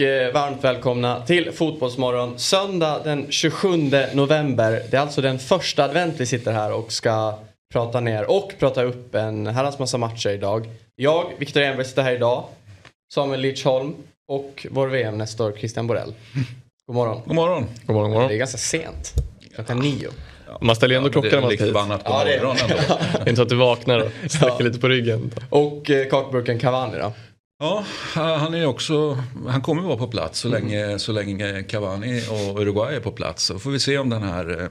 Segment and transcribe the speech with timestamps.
[0.00, 2.38] Och eh, varmt välkomna till Fotbollsmorgon.
[2.38, 3.68] Söndag den 27
[4.14, 4.82] november.
[4.90, 7.38] Det är alltså den första advent vi sitter här och ska
[7.72, 10.66] prata ner och prata upp en herrans massa matcher idag.
[10.96, 12.44] Jag, Viktor Enberg, sitter här idag.
[13.14, 13.94] Samuel Lidsholm
[14.28, 16.14] och vår VM-nestor Christian Borell.
[16.86, 17.20] God morgon.
[17.26, 17.66] God morgon.
[17.86, 18.28] God morgon, god morgon.
[18.28, 19.12] Det är ganska sent.
[19.54, 20.08] Klockan nio.
[20.60, 21.66] Man ställer ju ändå klockan när man Det är hit.
[21.66, 23.20] förbannat på Ja, det är- morgonen ändå.
[23.30, 25.30] Inte så att du vaknar och sträcker lite på ryggen.
[25.50, 27.12] Och eh, kakburken Cavani då.
[27.60, 32.60] Ja, han är också, han kommer vara på plats så länge, så länge Cavani och
[32.60, 33.44] Uruguay är på plats.
[33.44, 34.68] Så får vi se om den här, eh,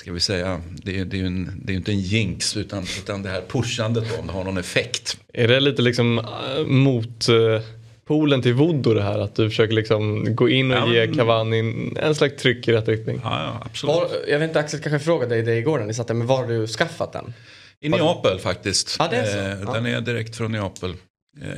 [0.00, 2.82] ska vi säga, det är, det är ju en, det är inte en jinx utan,
[3.02, 5.18] utan det här pushandet om det har någon effekt.
[5.32, 7.34] Är det lite liksom äh, mot äh,
[8.06, 9.18] polen till Voodoo det här?
[9.18, 12.72] Att du försöker liksom gå in och Ja, ge men- Cavani en- slags tryck i
[12.72, 13.20] rätt riktning?
[13.24, 13.96] Ja, ja absolut.
[13.96, 16.26] Var, jag vet inte, Axel kanske frågade dig det igår när ni satt där, men
[16.26, 17.34] var har du skaffat den?
[17.80, 18.98] I Neapel faktiskt.
[19.10, 19.38] Det är så.
[19.38, 19.72] Eh, Ja.
[19.72, 20.94] Den är direkt från Neapel.
[21.42, 21.48] Eh,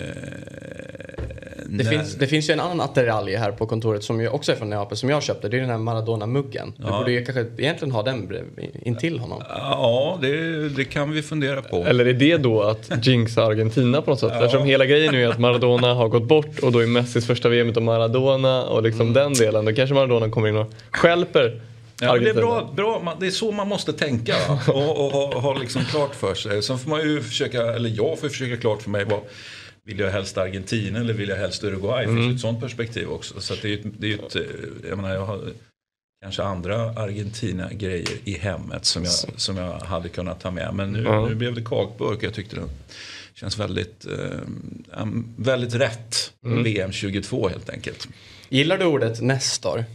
[1.70, 4.56] Det finns, det finns ju en annan attiralj här på kontoret som ju också är
[4.56, 5.48] från Neapel som jag köpte.
[5.48, 6.72] Det är den här Maradona-muggen.
[6.76, 6.98] Du Ja.
[6.98, 8.46] borde ju kanske egentligen ha den
[8.82, 9.42] intill honom.
[9.48, 11.84] Ja, det, det kan vi fundera på.
[11.86, 14.32] Eller är det då att jinxa Argentina på något sätt?
[14.32, 17.48] Eftersom hela grejen nu är att Maradona har gått bort och då är Messis första
[17.48, 19.64] VM av Maradona och liksom den delen.
[19.64, 21.60] Då kanske Maradona kommer in och stjälper
[22.00, 24.34] Ja, det är bra, bra det är så man måste tänka
[24.68, 26.62] och, och ha, ha liksom klart för sig.
[26.62, 29.20] Sen får man ju försöka, eller jag får försöka klart för mig vad
[29.88, 32.06] vill jag helst Argentina eller vill jag helst Uruguay?
[32.06, 33.40] Det finns ju ett sånt perspektiv också.
[33.40, 34.42] Så att det är ju ett, det är ju ett, eh,
[34.88, 35.40] jag menar jag har
[36.22, 40.74] kanske andra Argentina-grejer i hemmet som jag, som jag hade kunnat ta med.
[40.74, 41.26] Men nu, Ja.
[41.28, 42.22] nu blev det kakburk.
[42.22, 42.62] Jag tyckte det
[43.34, 46.32] känns väldigt, eh, um, väldigt rätt.
[46.40, 48.08] VM 22 helt enkelt.
[48.48, 49.84] Gillar du ordet Nestor?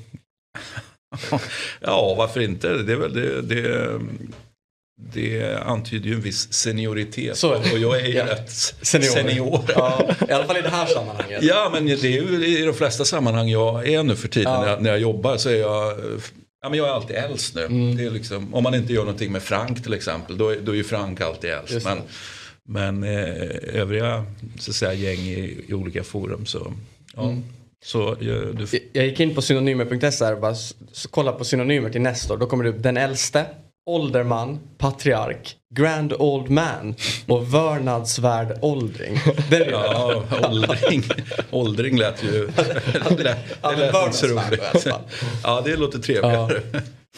[1.81, 2.83] Ja, varför inte?
[2.83, 3.99] Det, är väl, det, det,
[5.13, 7.37] det antyder ju en viss senioritet.
[7.37, 8.25] Så och jag är ju Ja.
[8.25, 8.49] rätt
[8.81, 9.09] Senior.
[9.09, 9.61] senior.
[9.75, 11.43] Ja, I alla fall i det här sammanhanget.
[11.43, 14.51] Ja, men det är ju i de flesta sammanhang jag är nu för tiden.
[14.53, 14.61] Ja.
[14.61, 15.97] När, jag, när jag jobbar så är jag,
[16.61, 17.65] ja, men jag är alltid äldst nu.
[17.65, 17.97] Mm.
[17.97, 20.71] Det är liksom, om man inte gör någonting med Frank till exempel, då, är- då
[20.71, 21.85] är ju Frank alltid äldst.
[21.85, 22.01] Men,
[22.67, 24.25] men eh, övriga
[24.59, 26.73] så att säga, gäng i, i olika forum så,
[27.15, 27.23] ja.
[27.23, 27.43] Mm.
[27.85, 30.55] Så ja, du, Jag gick in på synonymer.se och bara
[31.11, 32.37] kolla på synonymer till Nestor.
[32.37, 33.45] Då kommer det upp den äldste,
[33.85, 36.95] ålderman, patriark, grand old man
[37.27, 39.19] och vörnadsvärd åldring.
[39.49, 41.03] Den är ju Ja, åldring.
[41.51, 42.49] åldring lät ju...
[43.17, 44.87] Det lät, Ja, det lät inte så roligt.
[45.43, 46.61] Ja, det låter trevligare.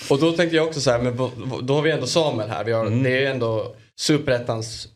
[0.10, 1.18] Och då tänkte jag också så här, men
[1.62, 2.64] då har vi ändå Samuel här.
[2.64, 4.88] Vi har, Det är ju ändå superettans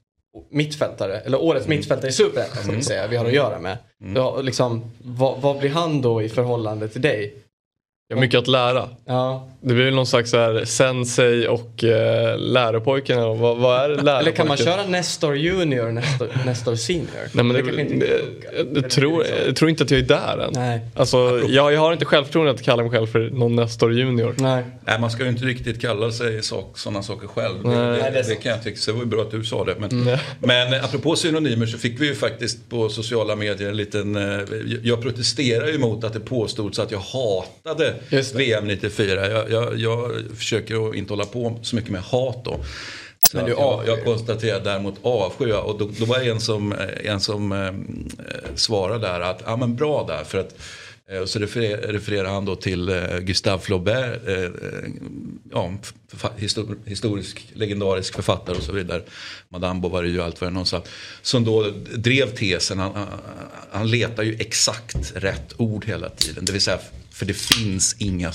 [0.51, 3.78] mittfältare, eller årets mittfältare i superettan ska vi säga, vi har att göra med.
[4.16, 7.34] Då, liksom, vad, vad blir han då i förhållande till dig?
[8.11, 8.89] Jag har mycket att lära.
[9.05, 9.47] Ja.
[9.61, 13.19] Det blir väl någon slags så här sensei och eh, läropojken.
[13.19, 14.07] eller Vad, vad är läropojken?
[14.19, 17.07] Eller kan man köra Nestor Junior, Nestor, Nestor Senior?
[17.33, 17.71] Nej, men det, inte
[18.05, 18.51] det, funkar.
[18.57, 20.51] jag, jag, tror, jag tror inte att jag är där än.
[20.53, 20.79] Nej.
[20.95, 24.35] Alltså, jag, jag har inte självförtroende att kalla mig själv för någon Nestor Junior.
[24.37, 24.63] Nej.
[24.85, 27.55] Nej, man ska ju inte riktigt kalla sig sak, sådana saker själv.
[27.63, 27.75] Nej.
[27.75, 28.77] Det, det det, kan jag tycka.
[28.77, 29.75] Så det var ju bra att du sa det.
[29.79, 34.15] Men, men eh, apropå synonymer så fick vi ju faktiskt på sociala medier en liten...
[34.15, 34.39] eh,
[34.83, 37.93] Jag protesterar ju mot att det påstods att jag hatade.
[38.33, 39.29] VM 94.
[39.29, 42.59] Jag, jag, jag försöker att inte hålla på så mycket med hat då.
[43.31, 46.73] Så Men du jag, jag konstaterar däremot avsky och då, då var det en som,
[46.73, 47.71] eh, en som eh,
[48.55, 50.55] svarade där att ja men bra där för att
[51.11, 54.49] eh, och så refererar, refererar han då till eh, Gustave Flaubert, eh, eh,
[55.51, 55.73] ja,
[56.38, 59.01] histor, historisk, legendarisk författare och så vidare.
[59.49, 60.85] Madame Bovary och allt vad det någonstans.
[61.21, 63.07] Som då drev tesen, han,
[63.71, 66.45] han letar ju exakt rätt ord hela tiden.
[66.45, 66.79] Det vill säga,
[67.19, 68.31] för det finns inga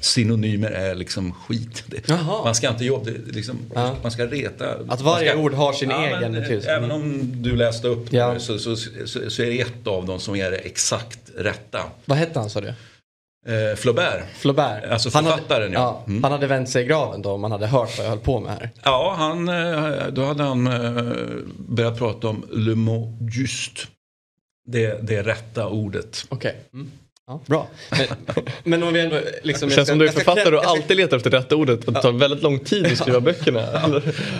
[0.00, 1.84] synonymer är liksom skit.
[1.86, 2.44] Det, Jaha.
[2.44, 3.96] man ska inte jobba, det, liksom, Ja.
[4.02, 4.74] man ska reta.
[4.88, 6.70] Att varje ska, ord har sin egen men, betydelse.
[6.70, 8.38] Även om du läste upp det Ja.
[8.40, 11.80] så, så, så, så är det ett av dem som är det exakt rätta.
[12.04, 12.68] Vad hette han sa du?
[13.46, 14.24] Eh, Flaubert.
[14.36, 14.84] Flaubert.
[14.84, 16.04] Alltså Han hade- författaren, ja.
[16.06, 16.22] Mm.
[16.22, 18.40] Han hade vänt sig i graven då om han hade hört vad jag höll på
[18.40, 18.70] med här.
[18.84, 21.12] Ja, han, eh, då hade han eh,
[21.68, 23.86] börjat prata om le mot just.
[24.66, 26.24] Det, det rätta ordet.
[26.28, 26.56] Okej.
[26.74, 26.90] Mm.
[27.26, 27.66] Ja, bra.
[27.90, 28.06] Men,
[28.64, 29.70] men om vi ändå liksom...
[29.70, 31.88] Känns ska- som du är författare och alltid letar efter rätta ordet.
[31.88, 33.60] Att det tar väldigt lång tid att skriva böckerna.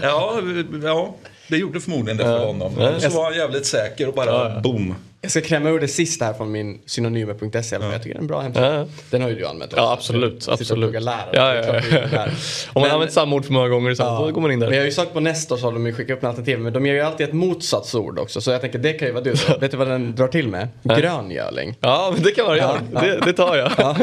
[0.02, 0.40] Ja,
[0.82, 1.14] ja.
[1.48, 2.72] Det gjorde förmodligen det för honom.
[2.78, 3.00] Ja.
[3.00, 4.94] Så var han jävligt säker och bara ja, boom.
[5.24, 7.76] Jag ska klämma ur det sista här från min synonymer.se.
[7.80, 7.92] Ja.
[7.92, 8.74] Jag tycker det är en bra hemsida.
[8.74, 8.86] Ja.
[9.10, 9.84] Den har ju du använt också.
[9.84, 10.48] Ja absolut.
[10.48, 10.94] absolut.
[10.94, 11.54] Ja, ja,
[12.12, 12.26] ja.
[12.72, 14.30] Om man använder samma ord för många gånger så ja.
[14.30, 14.66] går man in där.
[14.66, 16.58] Men jag har ju sagt på Nestor så har de ju skickat upp alternativ.
[16.58, 18.40] Men de ger ju alltid ett motsatsord också.
[18.40, 19.58] Så jag tänker det kan ju vara du då.
[19.60, 20.68] Vet du vad den drar till med?
[20.82, 21.76] Gröngöling.
[21.80, 22.78] Ja men det kan vara jag.
[22.90, 23.96] Det, det tar jag.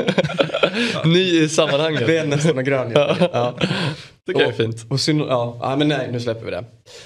[1.05, 2.07] Ny i sammanhanget.
[2.07, 3.29] Det är nästan en gröngöling.
[4.33, 4.85] Kan och, är fint.
[4.89, 6.63] Och syn- ja, ja, men nej, nu släpper vi det.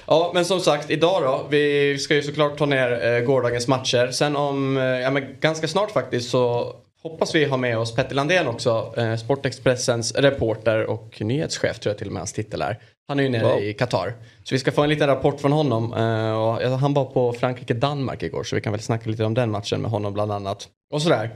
[0.08, 1.48] Ja, men som sagt, idag då.
[1.50, 4.12] Vi ska ju såklart ta ner eh, gårdagens matcher.
[4.12, 8.16] Sen om, eh, ja men ganska snart faktiskt så hoppas vi ha med oss Petter
[8.16, 8.94] Landén också.
[8.98, 12.80] Eh, Sportexpressens reporter och nyhetschef tror jag till och med hans titel är.
[13.08, 13.60] Han är ju nere wow.
[13.60, 14.14] i Qatar.
[14.44, 15.94] Så vi ska få en liten rapport från honom.
[15.94, 19.52] Eh, och han var på Frankrike-Danmark igår så vi kan väl snacka lite om den
[19.52, 20.68] matchen med honom bland annat.
[20.94, 21.30] Och sådär.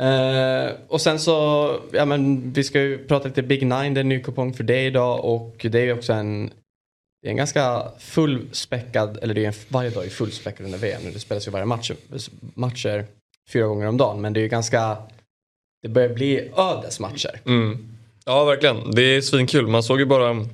[0.00, 4.04] Uh, och sen så, ja men vi ska ju prata lite Big Nine, det är
[4.04, 6.50] en ny kupong för det idag och det är ju också en
[7.22, 11.02] det är en ganska fullspäckad, eller det är en, varje dag är fullspäckad under VM.
[11.12, 11.90] Det spelas ju varje match,
[12.54, 13.06] matcher
[13.52, 14.96] fyra gånger om dagen men det är ju ganska,
[15.82, 17.40] det börjar bli ödesmatcher.
[17.46, 17.88] Mm.
[18.24, 19.66] Ja verkligen, det är svinkul.
[19.66, 20.48] Man såg ju bara, om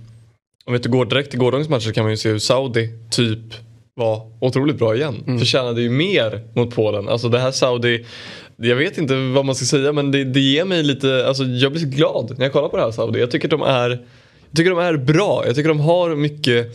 [0.66, 3.54] vi inte går direkt till gårdagens matcher kan man ju se hur Saudi typ
[3.94, 5.25] var otroligt bra igen.
[5.26, 5.38] Mm.
[5.38, 7.08] Förtjänade ju mer mot Polen.
[7.08, 8.06] Alltså det här Saudi
[8.62, 11.73] jag vet inte vad man ska säga men det, det ger mig lite, alltså jag
[11.73, 13.21] blir så glad när jag kollar på det här Saudi.
[13.21, 16.67] Jag tycker de är, jag tycker de är bra, jag tycker de har mycket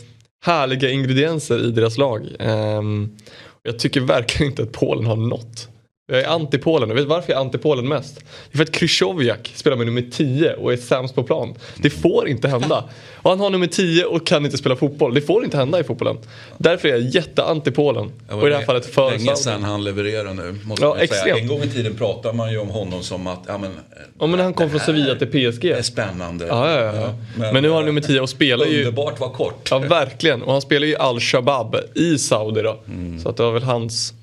[0.44, 2.26] härliga ingredienser i deras lag.
[2.40, 3.16] Um,
[3.62, 5.68] jag tycker verkligen inte att Polen har något
[6.08, 6.90] jag är anti-Polen.
[6.90, 8.14] Och vet varför jag är anti-Polen mest?
[8.16, 11.54] Det är för att Krychowiak spelar med nummer 10 och är sämst på plan.
[11.76, 12.84] Det får inte hända.
[13.14, 15.14] Och han har nummer 10 och kan inte spela fotboll.
[15.14, 16.18] Det får inte hända i fotbollen.
[16.58, 18.12] Därför är jag jätte-anti-Polen.
[18.30, 20.58] Och i det här fallet för Länge sedan han levererar nu.
[20.64, 21.22] Måste ja, extremt.
[21.22, 21.36] Säga.
[21.36, 23.70] En gång i tiden pratar man ju om honom som att, ja men.
[24.18, 25.62] Ja men han kom från Sevilla till PSG.
[25.62, 26.46] Det är spännande.
[26.46, 27.14] Ja, ja, ja.
[27.36, 28.78] men, men, nu har han nummer 10 och spelar ju.
[28.78, 29.68] Underbart var kort.
[29.70, 30.42] Ja verkligen.
[30.42, 32.80] Och han spelar ju Al-Shabaab i Saudi då.
[32.88, 33.20] Mm.
[33.20, 34.14] Så att det var väl hans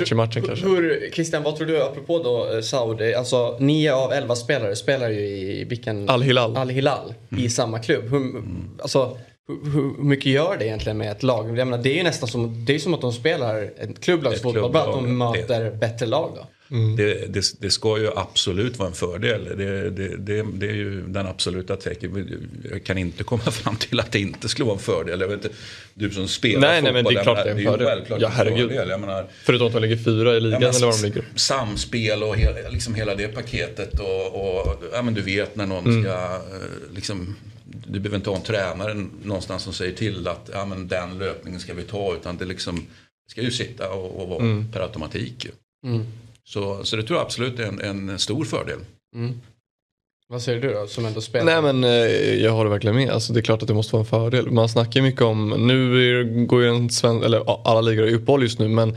[0.00, 0.66] match i matchen kanske.
[0.66, 3.14] Hur, Christian, vad tror du apropå då eh, Saudi?
[3.14, 6.08] Alltså 9 av 11 spelare spelar ju i vilken...
[6.08, 6.56] Al-Hilal.
[6.56, 7.44] Al-Hilal mm.
[7.44, 8.10] i samma klubb.
[8.10, 8.70] Hur, mm.
[8.82, 9.18] alltså,
[9.48, 11.58] hur, hur, mycket gör det egentligen med ett lag?
[11.58, 14.72] Jag menar, det är ju nästan som, det är som att de spelar ett klubblagsfotboll,
[14.72, 16.46] bara att de möter bättre lag då.
[16.72, 16.96] Mm.
[16.96, 19.44] Det, det, det, ska ju absolut vara en fördel.
[19.56, 22.40] Det, det, är ju den absoluta tecken.
[22.70, 25.20] Jag kan inte komma fram till att det inte skulle vara en fördel.
[25.20, 25.56] Jag vet inte,
[25.94, 26.92] du som spelar nej, fotboll.
[26.92, 28.20] Nej, men det är klart det är en fördel.
[28.20, 28.70] Ja, herregud.
[28.70, 28.88] Fördel.
[28.88, 31.24] Jag menar, Förutom att de ligger fyra i ligan ja, eller var de ligger.
[31.34, 34.00] Samspel och hela, liksom hela det paketet.
[34.00, 36.02] Och, och ja, men du vet när någon mm.
[36.02, 40.64] ska eh, liksom, du behöver inte ha en tränare någonstans som säger till att ja,
[40.64, 42.14] men den löpningen ska vi ta.
[42.14, 42.86] Utan det liksom,
[43.30, 44.72] ska ju sitta och, och vara mm.
[44.72, 45.46] per automatik.
[45.84, 46.06] Mm.
[46.52, 48.78] Så, så det tror jag absolut är en, en stor fördel.
[49.14, 49.40] Mm.
[50.28, 51.44] Vad säger du då som ändå spelar?
[51.44, 53.10] Nej men eh, jag håller verkligen med.
[53.10, 54.50] Alltså, det är klart att det måste vara en fördel.
[54.50, 58.58] Man snackar mycket om, nu går ju en svensk, eller alla ligor i uppehåll just
[58.58, 58.96] nu men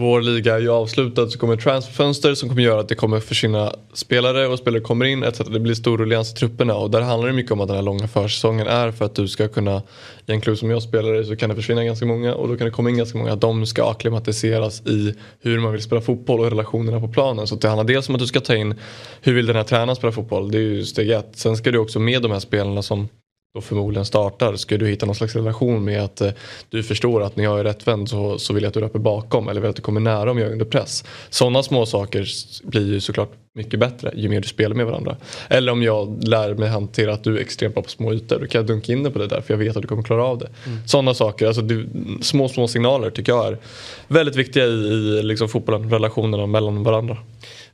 [0.00, 3.20] vår liga är ju avslutad så kommer ett transferfönster som kommer göra att det kommer
[3.20, 5.38] försvinna spelare och spelare kommer in etc.
[5.38, 7.82] Det blir stor ruljans i trupperna och där handlar det mycket om att den här
[7.82, 9.82] långa försäsongen är för att du ska kunna
[10.26, 12.56] i en klubb som jag spelar i så kan det försvinna ganska många och då
[12.56, 13.36] kan det komma in ganska många.
[13.36, 17.46] De ska akklimatiseras i hur man vill spela fotboll och relationerna på planen.
[17.46, 18.74] Så det handlar dels om att du ska ta in
[19.20, 20.50] hur vill den här tränaren spela fotboll.
[20.50, 21.30] Det är ju steg ett.
[21.32, 23.08] Sen ska du också med de här spelarna som
[23.54, 26.30] då förmodligen startar ska du hitta någon slags relation med att eh,
[26.68, 29.48] du förstår att när jag är rättvänd så, så vill jag att du löper bakom
[29.48, 31.04] eller vill att du kommer nära om jag är under press.
[31.30, 32.26] Sådana små saker
[32.62, 35.16] blir ju såklart mycket bättre ju mer du spelar med varandra.
[35.48, 38.38] Eller om jag lär mig hantera att du är extremt bra på små ytor.
[38.38, 40.02] Då kan jag dunka in det på det där för jag vet att du kommer
[40.02, 40.48] klara av det.
[40.66, 40.78] Mm.
[40.88, 41.88] Sådana saker, alltså du,
[42.22, 43.58] små små signaler tycker jag är
[44.08, 47.16] väldigt viktiga i, i liksom fotbollen, relationerna mellan varandra.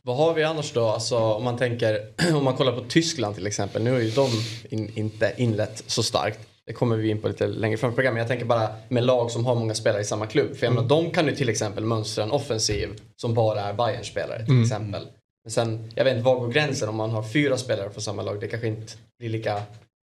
[0.06, 0.86] Vad har vi annars då?
[0.86, 2.00] Alltså, om man tänker,
[2.34, 3.82] om man kollar på Tyskland till exempel.
[3.82, 4.30] Nu har ju de
[4.68, 6.38] in, inte inlett så starkt.
[6.66, 8.20] Det kommer vi in på lite längre fram i programmet.
[8.20, 10.56] Jag tänker bara med lag som har många spelare i samma klubb.
[10.56, 14.04] För jag menar, de kan ju till exempel mönstra en offensiv som bara är bayern
[14.04, 14.62] spelare till mm.
[14.62, 15.06] exempel.
[15.44, 18.22] Men sen, jag vet inte, var går gränsen om man har fyra spelare på samma
[18.22, 18.40] lag?
[18.40, 19.62] Det kanske inte blir lika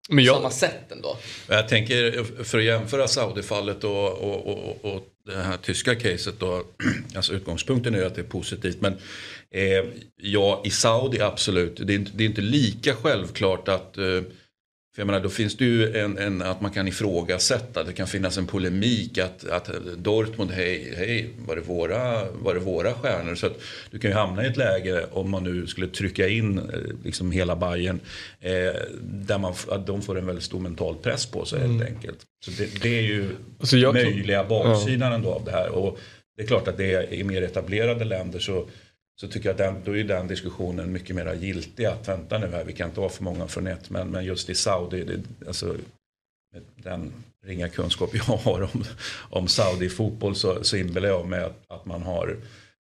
[0.08, 1.16] men jag, samma sätt ändå.
[1.48, 6.62] Jag tänker för att jämföra Saudi-fallet och, och, och, och det här tyska caset då.
[7.14, 8.80] Alltså utgångspunkten är att det är positivt.
[8.80, 8.98] Men
[9.54, 9.84] eh,
[10.16, 11.86] ja, i Saudi absolut.
[11.86, 14.22] Det är, inte, det är inte lika självklart att eh,
[14.94, 17.84] för jag menar, då finns det ju en, en, att man kan ifrågasätta.
[17.84, 22.60] Det kan finnas en polemik att, att Dortmund, hej, hej, var det, våra, var det
[22.60, 23.34] våra stjärnor?
[23.34, 26.58] Så att du kan ju hamna i ett läge om man nu skulle trycka in
[26.58, 26.64] eh,
[27.04, 28.00] liksom hela Bayern
[28.40, 28.50] eh,
[29.02, 31.78] där man, att de får en väldigt stor mental press på sig mm.
[31.78, 32.18] helt enkelt.
[32.44, 33.28] Så det, det är ju
[33.60, 35.14] alltså möjliga baksidan ja.
[35.14, 35.68] ändå av det här.
[35.68, 35.98] Och
[36.36, 38.66] det är klart att det är i mer etablerade länder så
[39.20, 41.84] så tycker jag att den, då är den diskussionen mycket mer giltig.
[41.84, 43.90] Att vänta nu här, vi kan inte ha för många från ett.
[43.90, 45.66] Men, men just i Saudi, det, alltså,
[46.52, 47.12] med den
[47.46, 48.84] ringa kunskap jag har om,
[49.30, 52.36] om Saudi-fotboll så, så inbillar jag mig att, att man har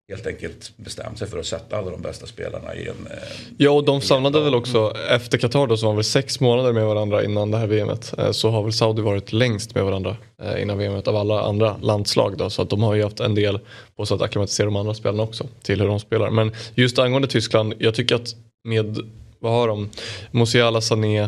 [0.09, 3.07] helt enkelt bestämt sig för att sätta alla de bästa spelarna i en...
[3.11, 3.19] Eh,
[3.57, 6.87] ja och de samlade väl också efter Qatar då så var väl sex månader med
[6.87, 8.19] varandra innan det här VMet.
[8.19, 11.77] Eh, så har väl Saudi varit längst med varandra eh, innan VMet av alla andra
[11.83, 12.51] landslag då.
[12.51, 13.61] Så att de har ju haft en del
[13.97, 16.31] på sig att acklimatisera de andra spelarna också till hur de spelar.
[16.31, 18.35] Men just angående Tyskland, jag tycker att
[18.65, 18.99] med,
[19.39, 19.91] vad har de?
[20.31, 21.21] Musiala, Sané,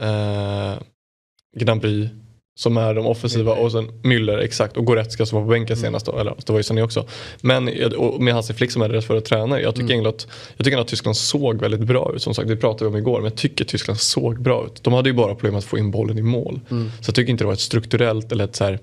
[0.00, 0.74] eh,
[1.56, 2.08] Gnabry,
[2.60, 5.82] som är de offensiva och sen Müller exakt och Goretzka som var på bänken mm.
[5.82, 7.06] senast då, eller det var ju Sané också.
[7.40, 7.64] Men
[8.18, 10.06] med Hansi Flick som är deras förra tränare, jag tycker mm.
[10.06, 10.26] att,
[10.56, 12.22] jag tycker att Tyskland såg väldigt bra ut.
[12.22, 14.84] Som sagt, det pratade vi om igår, men jag tycker att Tyskland såg bra ut.
[14.84, 16.60] De hade ju bara problem att få in bollen i mål.
[16.70, 16.90] Mm.
[17.00, 18.78] Så jag tycker inte det var ett strukturellt eller ett så här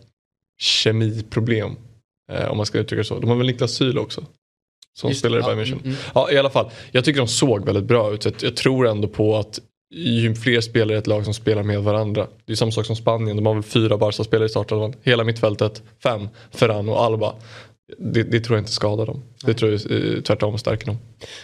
[0.61, 1.75] kemiproblem.
[2.31, 3.19] Eh, om man ska uttrycka det så.
[3.19, 4.25] De har väl Niklas Syle också.
[4.99, 5.73] Som Just, spelar i Bayern München.
[5.73, 5.95] Mm, mm.
[6.15, 6.69] Ja, i alla fall.
[6.91, 8.23] Jag tycker de såg väldigt bra ut.
[8.23, 11.63] Så jag, jag tror ändå på att ju fler spelare i ett lag som spelar
[11.63, 12.27] med varandra.
[12.45, 14.93] Det är samma sak som Spanien, de har väl fyra Barca-spelare i starten.
[15.03, 17.35] Hela mittfältet, fem, Ferran och Alba.
[17.97, 19.23] Det, det, tror jag inte skadar dem.
[19.45, 20.97] Det tror jag eh, tvärtom stärker dem.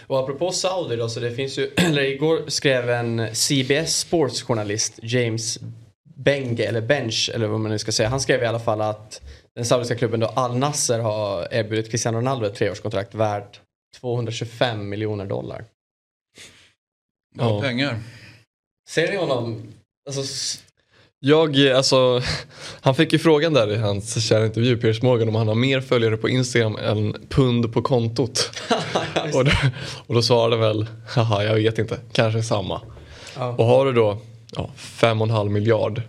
[0.06, 5.58] Och apropå Saudi då, så det finns ju, eller igår skrev en CBS sportsjournalist, James
[6.16, 8.08] Benge, eller Bench, eller vad man nu ska säga.
[8.08, 9.22] Han skrev i alla fall att
[9.54, 13.60] den saudiska klubben då Al Nasser har erbjudit Cristiano Ronaldo ett treårskontrakt värt
[14.00, 15.64] 225 miljoner dollar.
[17.38, 17.60] Ja.
[17.60, 17.98] pengar.
[18.88, 19.62] Ser ni honom?
[20.06, 20.22] Alltså...
[21.26, 22.22] Jag, alltså,
[22.80, 25.80] han fick ju frågan där i hans kära intervju, Piers Morgan, om han har mer
[25.80, 28.50] följare på Instagram än pund på kontot.
[29.34, 29.50] och, då,
[30.06, 32.80] och då svarade väl, haha jag vet inte, kanske samma.
[33.36, 33.54] Ja.
[33.58, 34.18] Och har du då
[34.56, 36.02] ja, fem och en halv miljard,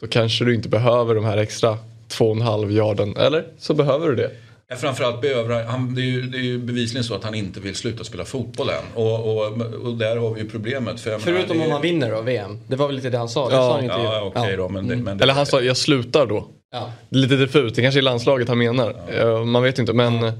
[0.00, 3.74] då kanske du inte behöver de här extra två och en halv miljarden, eller så
[3.74, 4.30] behöver du det.
[4.76, 7.74] Framförallt behöver han, det är, ju, det är ju bevisligen så att han inte vill
[7.74, 8.84] sluta spela fotboll än.
[8.94, 11.00] Och, och, och där har vi ju problemet.
[11.00, 12.58] För Förutom menar, om han vinner då, VM.
[12.68, 13.48] Det var väl lite det han sa.
[13.50, 14.68] Ja, sa han ja okej okay då.
[14.68, 14.98] Men, mm.
[14.98, 16.48] det, men det, Eller han sa, jag slutar då.
[16.72, 16.92] Ja.
[17.08, 18.96] Lite diffust, det kanske är landslaget han menar.
[19.18, 19.44] Ja.
[19.44, 20.32] Man vet inte, men ja.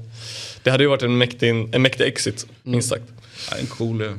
[0.63, 2.71] det hade ju varit en mäktig, en mäktig exit, mm.
[2.71, 3.03] minst sagt.
[3.51, 4.11] Ja, en cool eh,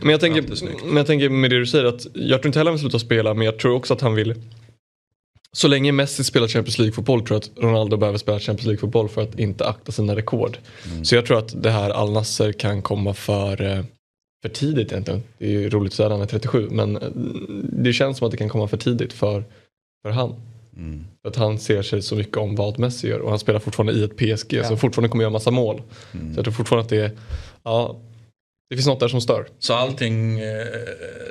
[0.00, 0.44] men jag, tänker,
[0.84, 2.98] men jag tänker med det du säger att jag tror inte heller han vill sluta
[2.98, 4.34] spela men jag tror också att han vill
[5.56, 9.22] så länge Messi spelar Champions League-fotboll tror jag att Ronaldo behöver spela Champions League-fotboll för
[9.22, 10.58] att inte akta sina rekord.
[10.90, 11.04] Mm.
[11.04, 13.84] Så jag tror att det här Al Nasser kan komma för, eh,
[14.42, 15.22] för tidigt egentligen.
[15.38, 17.08] Det är ju roligt att säga att han är 37 men eh,
[17.72, 19.44] det känns som att det kan komma för tidigt för,
[20.02, 20.34] för han.
[20.76, 21.04] Mm.
[21.22, 23.92] För att han ser sig så mycket om vad Messi gör och han spelar fortfarande
[23.92, 24.64] i ett PSG ja.
[24.64, 25.82] så fortfarande kommer göra massa mål.
[26.12, 26.34] Mm.
[26.34, 27.10] Så jag tror fortfarande att det är,
[27.62, 28.00] ja,
[28.68, 29.46] det finns något där som stör.
[29.58, 30.66] Så allting eh,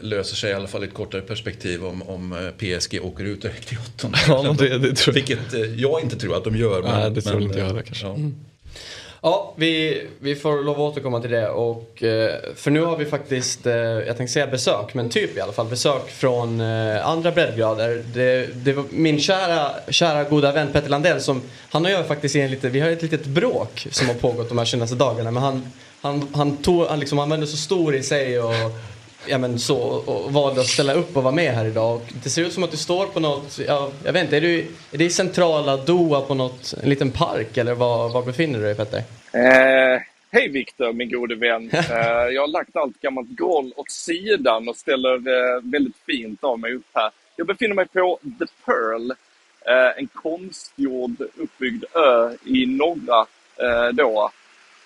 [0.01, 3.42] löser sig i alla fall i ett kortare perspektiv om, om eh, PSG åker ut
[3.42, 4.18] direkt i åttonde.
[4.27, 5.25] Ja, det, det tror jag.
[5.25, 6.82] Vilket eh, jag inte tror att de gör.
[6.82, 8.06] Men, Nej, det tror men, inte jag heller kanske.
[8.06, 8.13] Ja.
[8.13, 8.36] Mm.
[9.22, 11.50] Ja, vi, vi får lov att återkomma till det.
[11.50, 15.51] Och, eh, för nu har vi faktiskt, jag tänkte säga besök, men typ i alla
[15.51, 18.04] fall besök från andra breddgrader.
[18.13, 22.36] Det, det var min kära, kära goda vän Petter Landell som, han och jag faktiskt
[22.36, 25.32] en lite, vi har ett litet bråk som har pågått de här senaste dagarna.
[25.32, 25.72] Men han,
[26.06, 28.54] han, han, tog, han, liksom, han var så stor i sig och,
[29.28, 32.02] ja, men så, och valde att ställa upp och vara med här idag.
[32.24, 34.60] det ser ut som att du står på något, ja, jag vet inte, är, du,
[34.92, 38.66] är det i centrala Doha på något, en liten park eller var, var befinner du
[38.66, 39.04] dig Petter?
[39.32, 41.70] Eh, Hej Viktor, min gode vän.
[41.74, 46.60] eh, jag har lagt allt gammalt golv åt sidan och ställer eh, väldigt fint av
[46.60, 47.12] mig upp här.
[47.36, 49.12] Jag befinner mig på The Pearl,
[49.66, 53.26] eh, en konstgjord uppbyggd ö i norra
[53.58, 54.32] eh, Doha.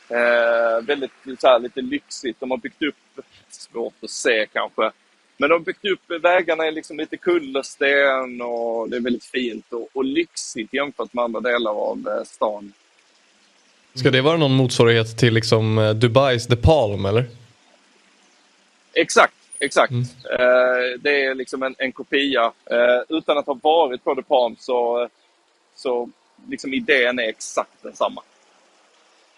[0.10, 2.40] Eh, väldigt så här, lite lyxigt.
[2.40, 4.92] De har byggt upp, svårt att se kanske,
[5.38, 9.74] men de har byggt upp vägarna i liksom lite kullersten och det är väldigt fint
[9.74, 12.74] och, och lyxigt jämfört med andra delar av eh, stan.
[13.94, 17.26] Ska det vara någon motsvarighet till liksom eh, Dubais The Palm eller?
[18.94, 19.92] Exakt, exakt.
[19.92, 20.04] Mm.
[20.32, 22.52] Eh, det är liksom en, en kopia.
[22.66, 25.10] Eh, utan att ha varit på The Palm så,
[25.76, 26.10] så
[26.50, 28.22] liksom idén är exakt densamma.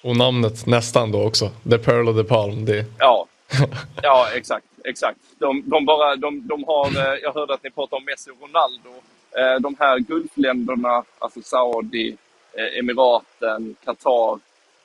[0.01, 1.49] Och namnet nästan då också.
[1.69, 2.65] The Pearl of the Palm.
[2.65, 2.85] Det...
[2.99, 3.27] Ja.
[4.03, 4.65] ja, exakt.
[4.83, 5.19] exakt.
[5.39, 8.41] De, de, bara, de, de har, eh, jag hörde att ni pratade om Messi och
[8.41, 8.89] Ronaldo.
[9.31, 12.17] Eh, de här Gulfländerna, alltså Saudi,
[12.53, 14.39] eh, Emiraten, Qatar.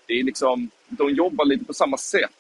[0.07, 2.31] Det är liksom, de jobbar lite på samma sätt.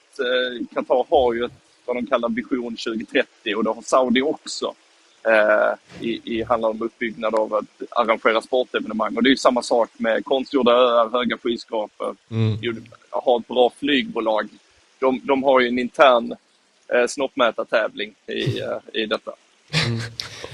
[0.75, 1.53] Qatar har ju ett,
[1.85, 4.75] vad de kallar Vision 2030 och det har Saudi också
[6.01, 9.17] i, i handlar om uppbyggnad av att arrangera sportevenemang.
[9.17, 12.85] Och det är samma sak med konstgjorda öar, höga skyskrapor, mm.
[13.11, 14.49] ha ett bra flygbolag.
[14.99, 16.35] De, de har ju en intern
[16.95, 19.33] eh, snoppmätartävling i, eh, i detta.
[19.87, 20.01] Mm.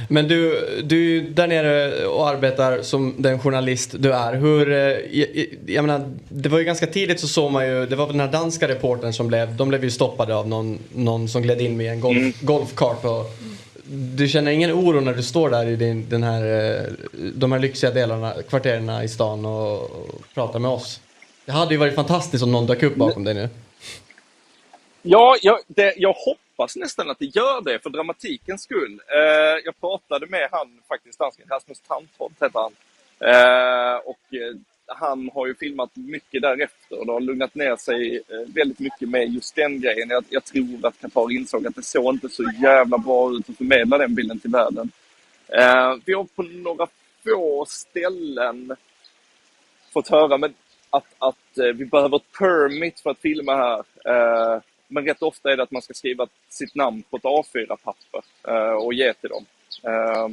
[0.08, 4.34] Men du, du är där nere och arbetar som den journalist du är.
[4.34, 4.78] Hur, eh,
[5.18, 8.16] jag, jag menar, det var ju ganska tidigt så såg man ju, det var väl
[8.16, 11.60] den här danska reportern som blev, de blev ju stoppade av någon, någon som gled
[11.60, 12.32] in med en golf, mm.
[12.40, 13.04] golfkart.
[13.04, 13.41] Och
[13.92, 16.92] du känner ingen oro när du står där i din, den här, eh,
[17.34, 21.00] de här lyxiga delarna, kvarteren i stan och, och pratar med oss?
[21.44, 23.48] Det hade ju varit fantastiskt om någon dök upp bakom dig nu.
[25.02, 29.00] Ja, jag, det, jag hoppas nästan att det gör det för dramatikens skull.
[29.08, 32.72] Eh, jag pratade med han, faktiskt dansken, Rasmus Tandholt heter han.
[33.30, 38.16] Eh, och eh, han har ju filmat mycket därefter och det har lugnat ner sig
[38.16, 40.10] eh, väldigt mycket med just den grejen.
[40.10, 43.56] Jag, jag tror att Qatar insåg att det såg inte så jävla bra ut att
[43.56, 44.90] förmedla den bilden till världen.
[45.48, 46.86] Eh, vi har på några
[47.24, 48.76] få ställen
[49.92, 50.52] fått höra med
[50.90, 53.78] att, att eh, vi behöver ett permit för att filma här.
[54.04, 58.22] Eh, men rätt ofta är det att man ska skriva sitt namn på ett A4-papper
[58.48, 59.46] eh, och ge till dem.
[59.82, 60.28] Eh,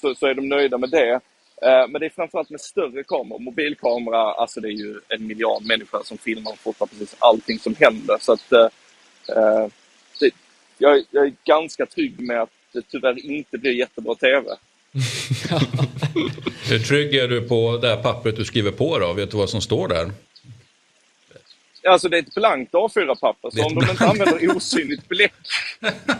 [0.00, 1.20] så, så är de nöjda med det.
[1.62, 3.38] Eh, men det är framförallt med större kameror.
[3.38, 7.74] Mobilkamera, alltså det är ju en miljard människor som filmar och fotar precis allting som
[7.80, 8.16] händer.
[8.20, 8.68] Så att, eh,
[9.36, 9.66] eh,
[10.20, 10.30] det,
[10.78, 14.48] jag, jag är ganska trygg med att det tyvärr inte blir jättebra TV.
[16.70, 19.12] Hur trygg är du på det här pappret du skriver på då?
[19.12, 20.10] Vet du vad som står där?
[21.88, 25.32] Alltså det är ett blankt A4-papper, så om de inte använder osynligt bläck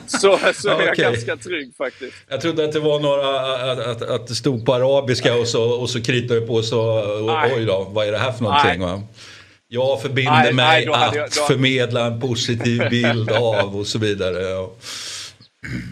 [0.06, 1.04] så, så är jag okay.
[1.04, 2.16] ganska trygg faktiskt.
[2.28, 3.40] Jag trodde att det var några,
[3.72, 6.80] att, att, att det stod på arabiska och så, och så kritade jag på så,
[6.80, 8.80] och, oj då, vad är det här för någonting?
[8.80, 9.00] Nej.
[9.70, 11.42] Jag förbinder nej, mig nej, att jag, då...
[11.42, 14.42] förmedla en positiv bild av och så vidare.
[14.42, 14.70] Ja.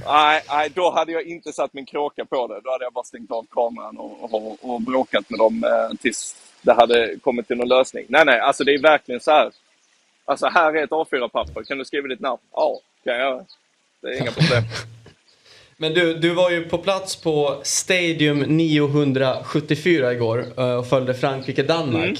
[0.07, 2.61] Nej, nej, då hade jag inte satt min kråka på det.
[2.65, 6.37] Då hade jag bara stängt av kameran och, och, och bråkat med dem eh, tills
[6.63, 8.05] det hade kommit till någon lösning.
[8.09, 9.51] Nej, nej, alltså det är verkligen så här.
[10.29, 11.63] Alltså här är ett A4-papper.
[11.63, 12.43] Kan du skriva ditt namn?
[12.53, 13.45] Ja, kan jag göra.
[14.03, 14.63] Det är inga problem.
[15.77, 22.05] Men du, du var ju på plats på Stadium 974 igår eh, och följde Frankrike-Danmark.
[22.05, 22.17] Mm.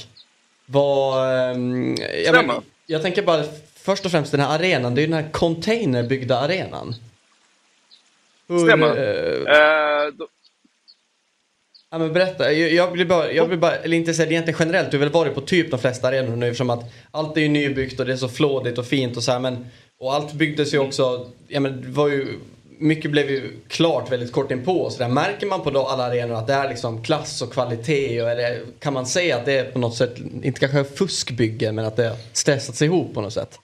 [0.65, 1.95] Var, um,
[2.25, 3.43] jag, men, jag tänker bara
[3.75, 6.95] först och främst den här arenan, det är ju den här containerbyggda arenan.
[8.47, 8.97] Hur, Stämmer.
[8.97, 10.27] Uh.
[11.97, 14.91] Ja, men berätta, jag, jag blir bara, jag blir bara, eller inte säga egentligen generellt,
[14.91, 17.47] du har väl varit på typ de flesta arenor nu eftersom att allt är ju
[17.47, 19.65] nybyggt och det är så flådigt och fint och så här, men
[19.99, 22.27] och allt byggdes ju också, ja men det var ju
[22.79, 24.89] mycket blev ju klart väldigt kort inpå.
[24.89, 28.21] Så där märker man på då alla arenor att det är liksom klass och kvalitet?
[28.21, 31.85] Och det, kan man säga att det är på något sätt, inte kanske fuskbygge, men
[31.85, 33.59] att det har stressats ihop på något sätt?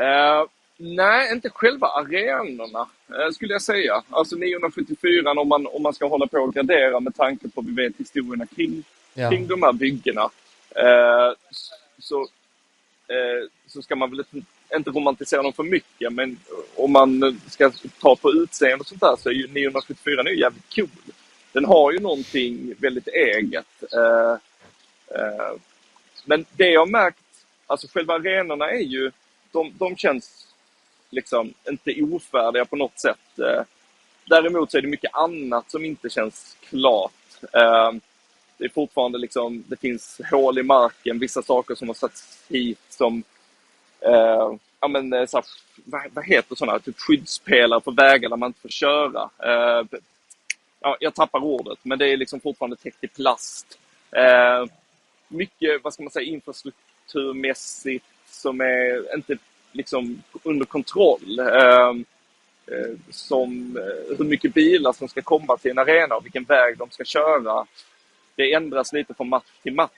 [0.00, 4.02] Uh, nej, inte själva arenorna uh, skulle jag säga.
[4.10, 7.72] Alltså 974 om man, om man ska hålla på och gradera med tanke på, vi
[7.72, 9.30] vet historierna kring, ja.
[9.30, 10.30] kring de här byggena.
[10.76, 11.34] Uh,
[11.98, 12.26] så,
[13.66, 14.24] så ska man väl
[14.76, 16.38] inte romantisera dem för mycket, men
[16.76, 20.74] om man ska ta på utseende och sånt där så är ju 974 nu jävligt
[20.74, 20.88] cool.
[21.52, 23.82] Den har ju någonting väldigt eget.
[23.96, 24.32] Uh,
[25.18, 25.58] uh,
[26.24, 27.18] men det jag märkt,
[27.66, 29.10] alltså själva arenorna är ju,
[29.52, 30.47] de, de känns
[31.10, 33.38] liksom inte ofärdiga på något sätt.
[33.38, 33.62] Eh,
[34.24, 37.12] däremot så är det mycket annat som inte känns klart.
[37.52, 37.92] Eh,
[38.58, 42.78] det är fortfarande liksom, det finns hål i marken, vissa saker som har satts hit
[42.88, 43.22] som
[44.00, 45.46] eh, ja, men, eh, så här,
[45.84, 49.30] vad, vad heter sådana, typ skyddspelare på vägar där man inte får köra.
[49.38, 49.86] Eh,
[50.80, 53.78] ja, jag tappar ordet, men det är liksom fortfarande täckt i plast.
[54.10, 54.64] Eh,
[55.28, 59.38] mycket, vad ska man säga, infrastrukturmässigt som är inte
[59.78, 61.38] liksom under kontroll.
[61.38, 61.94] Eh,
[62.76, 66.78] eh som eh, hur mycket bilar som ska komma till en arena och vilken väg
[66.78, 67.66] de ska köra.
[68.34, 69.90] Det ändras lite från match till match.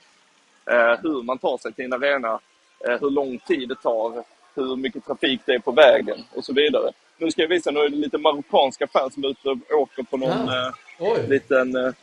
[1.03, 2.39] hur man tar sig till en arena
[2.87, 4.23] Eh, hur lång tid det tar,
[4.55, 6.91] hur mycket trafik det är på vägen och så vidare.
[7.17, 10.03] Nu ska jag visa, nu är det lite marockanska fans som är ute och åker
[10.03, 10.73] på någon ja.
[10.99, 11.75] eh, liten...
[11.75, 11.93] Eh,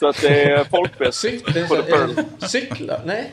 [0.00, 2.10] så att det är folkfest på The Pearl.
[2.48, 3.00] Cyklar?
[3.04, 3.32] Nej?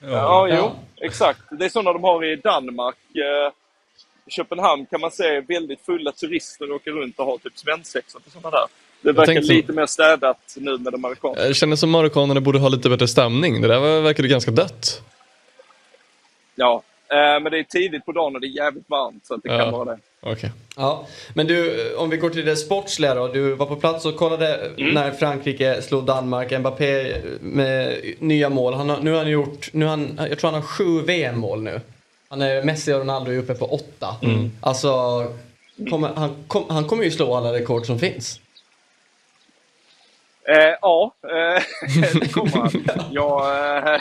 [0.00, 0.70] Ja, ja, jo,
[1.06, 1.40] exakt.
[1.50, 2.96] Det är sådana de har i Danmark.
[3.14, 3.52] Eh,
[4.26, 8.32] I Köpenhamn kan man se väldigt fulla turister åka runt och ha typ svensexor och
[8.32, 8.66] sådana där.
[9.00, 11.46] Det verkar lite mer städat nu med de marockanerna.
[11.46, 13.62] Jag känner som marockanerna borde ha lite bättre stämning.
[13.62, 15.02] Det där verkade ganska dött.
[16.54, 19.52] Ja, men det är tidigt på dagen och det är jävligt varmt så att det
[19.52, 19.58] ja.
[19.58, 19.98] kan vara det.
[20.30, 20.50] Okay.
[20.76, 23.28] Ja, men du, om vi går till det sportsliga då.
[23.28, 24.94] Du var på plats och kollade mm.
[24.94, 26.58] när Frankrike slog Danmark.
[26.58, 28.74] Mbappé med nya mål.
[28.74, 31.80] Han har, nu har han gjort, nu han, jag tror han har sju VM-mål nu.
[32.28, 34.16] Han är, Messi och Ronaldo är uppe på åtta.
[34.22, 34.50] Mm.
[34.60, 35.24] Alltså,
[35.90, 38.40] kommer, han, kom, han kommer ju slå alla rekord som finns.
[40.48, 41.62] Eh, ja, eh,
[42.20, 42.70] det kommer han.
[43.12, 43.40] Jag,
[43.76, 44.00] eh,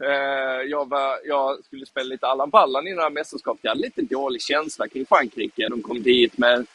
[0.08, 3.60] eh, jag, var, jag skulle spela lite Allan Ballan i det här mästerskapet.
[3.64, 5.68] Jag hade lite dålig känsla kring Frankrike.
[5.68, 6.66] De kom dit med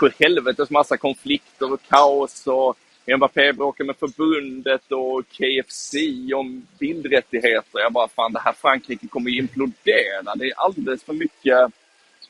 [0.00, 2.46] sju helvetes massa konflikter och kaos.
[2.46, 2.76] Och
[3.16, 5.94] Mbappé bråkade med förbundet och KFC
[6.34, 7.80] om bildrättigheter.
[7.80, 10.34] Jag bara, fan det här Frankrike kommer ju implodera.
[10.36, 11.58] Det är alldeles för mycket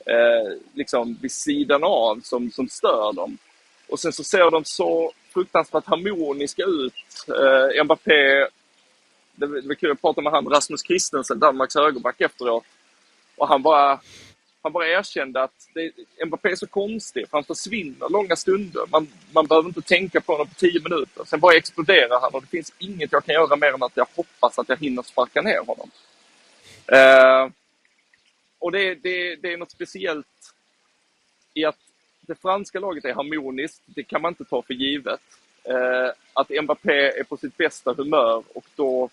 [0.07, 3.38] eh, liksom vid sidan av som, som stör dem.
[3.90, 6.94] Och sen så ser de så fruktansvärt harmoniska ut.
[7.29, 8.46] Eh, Mbappé,
[9.35, 12.64] det, det var kul att prata med han Rasmus Christensen, Danmarks högerback efteråt.
[13.37, 14.00] Och han bara,
[14.62, 15.92] han bara erkände att det,
[16.26, 18.83] Mbappé är så konstig, för han försvinner långa stunder.
[18.88, 21.24] Man, man behöver inte tänka på honom på tio minuter.
[21.24, 24.07] Sen bara exploderar han och det finns inget jag kan göra mer än att jag
[24.16, 25.90] hoppas att jag hinner sparka ner honom.
[26.87, 27.53] Eh,
[28.59, 30.26] och det, det, det är något speciellt
[31.55, 31.89] i att
[32.31, 35.21] det franska laget är harmoniskt, det kan man inte ta för givet.
[35.64, 39.09] Eh, att Mbappé är på sitt bästa humör och då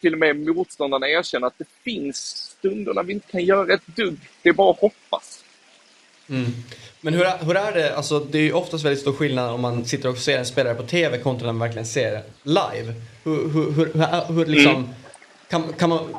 [0.00, 2.16] till och med motståndarna erkänner att det finns
[2.58, 4.18] stunder när vi inte kan göra ett dugg.
[4.42, 5.44] Det är bara att hoppas.
[6.28, 6.46] Mm.
[7.00, 9.84] Men hur, hur är det, alltså det är ju oftast väldigt stor skillnad om man
[9.84, 12.94] sitter och ser en spelare på TV kontra när man verkligen ser live.
[13.24, 14.88] Hur, hur, hur, hur, hur liksom, mm.
[15.48, 16.14] Kan, kan man,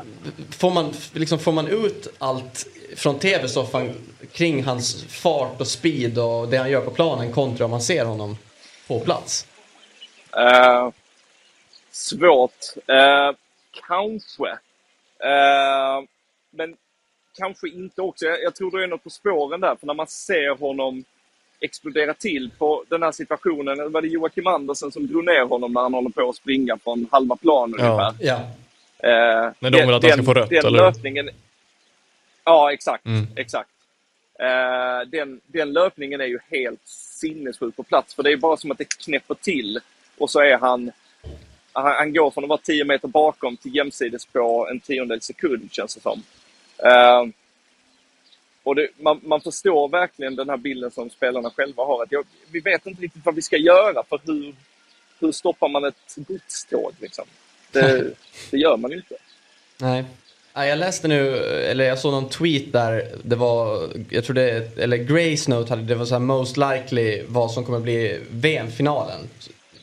[0.52, 3.94] får, man, liksom, får man ut allt från TV-soffan
[4.32, 8.06] kring hans fart och speed och det han gör på planen kontra om man ser
[8.06, 8.38] honom
[8.88, 9.48] på plats?
[10.38, 10.92] Uh,
[11.92, 12.76] svårt.
[12.90, 13.38] Uh,
[13.88, 14.50] kanske.
[15.24, 16.08] Uh,
[16.50, 16.76] men
[17.38, 18.26] kanske inte också.
[18.26, 21.04] Jag, jag tror det är något på spåren där, för när man ser honom
[21.60, 23.92] explodera till på den här situationen.
[23.92, 27.08] Var det Joakim Andersen som drog ner honom när han håller på att springa från
[27.12, 28.14] halva plan ungefär?
[28.20, 28.40] Ja.
[29.04, 30.80] Uh, Men de vill att han ska få rött, den eller?
[30.80, 31.30] Löpningen,
[32.44, 33.06] ja, exakt.
[33.06, 33.28] Mm.
[33.36, 33.70] exakt.
[34.42, 36.88] Uh, den, den löpningen är ju helt
[37.20, 39.80] sinnessjuk på plats, för det är bara som att det knäpper till
[40.18, 40.92] och så är han
[41.74, 45.70] han, han går från att vara 10 meter bakom till jämsides på en tiondel sekund,
[45.72, 46.24] känns det som.
[46.86, 47.32] Uh,
[48.64, 52.04] och det, man, man, förstår verkligen den här bilden som spelarna själva har.
[52.04, 54.56] Att jag, vi vet inte riktigt vad vi ska göra, för hur,
[55.20, 56.94] hur stoppar man ett godståg?
[57.00, 57.26] Liksom?
[57.72, 58.12] Det,
[58.52, 59.16] det gör man ju inte.
[59.78, 60.06] Nej.
[60.54, 64.98] Jag läste nu, eller jag såg någon tweet där det var, jag tror det, eller
[64.98, 69.20] Grace Note hade, det var så här most likely vad som kommer bli VM-finalen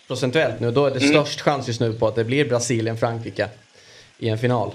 [0.07, 0.70] procentuellt nu.
[0.70, 1.11] Då är det mm.
[1.11, 3.49] störst chans just nu på att det blir Brasilien-Frankrike
[4.18, 4.72] i en final.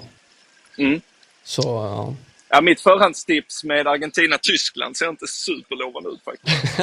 [0.77, 1.01] Mm.
[1.43, 2.15] Så, ja.
[2.49, 2.61] ja.
[2.61, 6.77] Mitt förhandstips med Argentina-Tyskland ser inte superlovande ut faktiskt.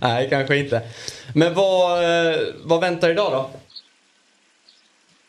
[0.02, 0.82] Nej, kanske inte.
[1.34, 3.50] Men vad, eh, vad väntar idag då?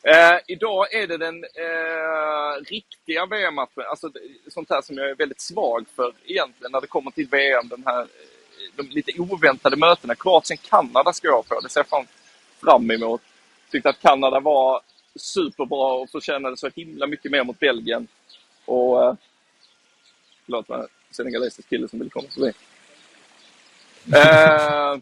[0.08, 4.12] Eh, idag är det den eh, riktiga VM-matchen, alltså
[4.48, 7.68] sånt här som jag är väldigt svag för egentligen när det kommer till VM.
[7.68, 8.08] Den här eh,
[8.76, 10.16] de lite oväntade mötena.
[10.16, 11.60] Kroatien-Kanada ska jag på.
[11.60, 12.08] Det ser jag
[12.62, 13.22] fram emot.
[13.72, 14.82] Tyckte att Kanada var
[15.16, 18.08] superbra och förtjänade så himla mycket mer mot Belgien.
[18.66, 19.04] Och...
[19.04, 19.16] Eh,
[20.46, 22.54] förlåt, var senegalesisk kille som ville komma förbi.
[24.14, 24.98] eh,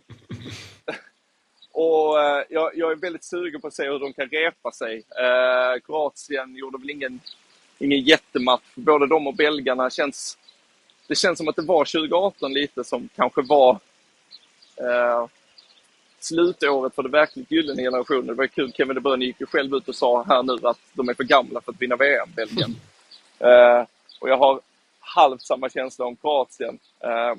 [1.74, 4.96] och eh, jag, jag, är väldigt sugen på att se hur de kan repa sig.
[4.96, 7.20] Eh, Kroatien gjorde väl ingen,
[7.80, 8.72] ingen jättematch.
[8.76, 10.38] Både de och belgarna känns
[11.08, 13.80] det känns som att det var 2018 lite som kanske var
[14.76, 15.28] eh,
[16.20, 18.28] slutåret för det verkligt gyllene generationen.
[18.28, 20.80] Det var kul, Kevin De Bruyne gick ju själv ut och sa här nu att
[20.94, 22.76] de är för gamla för att vinna VM, Belgien.
[23.40, 23.86] Eh,
[24.20, 24.62] och jag har
[25.00, 26.80] halvt samma känsla om Kroatien.
[27.00, 27.36] Eh,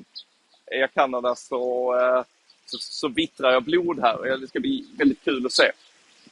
[0.66, 2.24] är jag Kanada så, eh,
[2.66, 4.38] så, så vittrar jag blod här.
[4.40, 5.70] Det ska bli väldigt kul att se.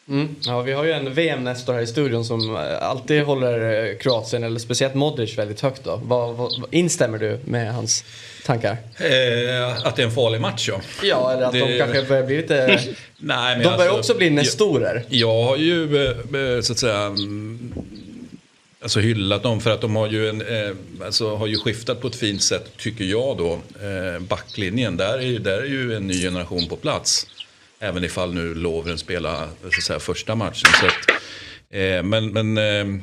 [0.08, 0.36] Mm.
[0.40, 4.44] Ja, vi har ju en VM-nestor här i studion som eh, alltid håller eh, Kroatien,
[4.44, 5.84] eller speciellt Modric, väldigt högt.
[5.84, 6.00] Då.
[6.04, 8.04] Vad, vad, instämmer du med hans
[8.46, 8.70] tankar?
[8.96, 10.80] Eh, att det är en farlig match, ja.
[11.02, 11.58] Ja, eller att det...
[11.58, 12.80] de kanske börjar bli lite...
[13.18, 15.04] Nej, men de börjar alltså, också bli nestorer.
[15.08, 17.72] Jag, jag har ju, eh, så att säga, mm,
[18.82, 22.08] alltså hyllat dem för att de har ju, en, eh, alltså har ju skiftat på
[22.08, 23.52] ett fint sätt, tycker jag då.
[23.86, 27.26] Eh, backlinjen, där är, där är ju en ny generation på plats.
[27.78, 30.70] Även ifall nu Lovren spelar så säga, första matchen.
[30.80, 31.20] Så att,
[31.70, 33.02] eh, men, men eh,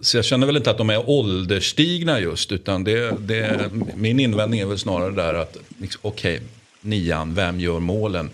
[0.00, 2.52] så jag känner väl inte att de är ålderstigna just.
[2.52, 6.48] Utan det, det, min invändning är väl snarare där att, liksom, okej, okay,
[6.80, 8.30] nian, vem gör målen?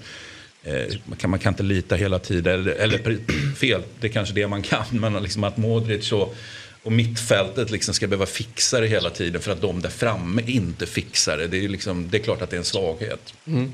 [1.05, 3.19] Man, kan, man kan inte lita hela tiden, eller, eller
[3.55, 4.85] fel, det är kanske det man kan.
[4.91, 6.35] Men liksom att Modric och,
[6.83, 10.87] och mittfältet liksom ska behöva fixa det hela tiden för att de där framme inte
[10.87, 11.47] fixar det.
[11.47, 13.35] Det är, liksom, det är klart att det är en svaghet.
[13.47, 13.73] Mm.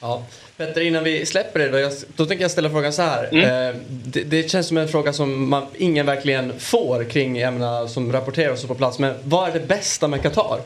[0.00, 0.26] Ja.
[0.56, 3.28] Petter, innan vi släpper det då, tänker jag ställa frågan så här.
[3.32, 3.74] Mm.
[3.74, 8.12] Eh, det, det, känns som en fråga som man, ingen verkligen får kring ämnena som
[8.12, 8.98] rapporteras på plats.
[8.98, 10.60] Men vad är det bästa med Qatar?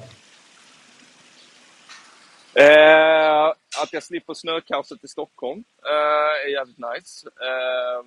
[2.55, 3.47] Eh,
[3.83, 7.27] att jag slipper snökaoset i Stockholm eh, är jävligt nice.
[7.27, 8.07] Eh,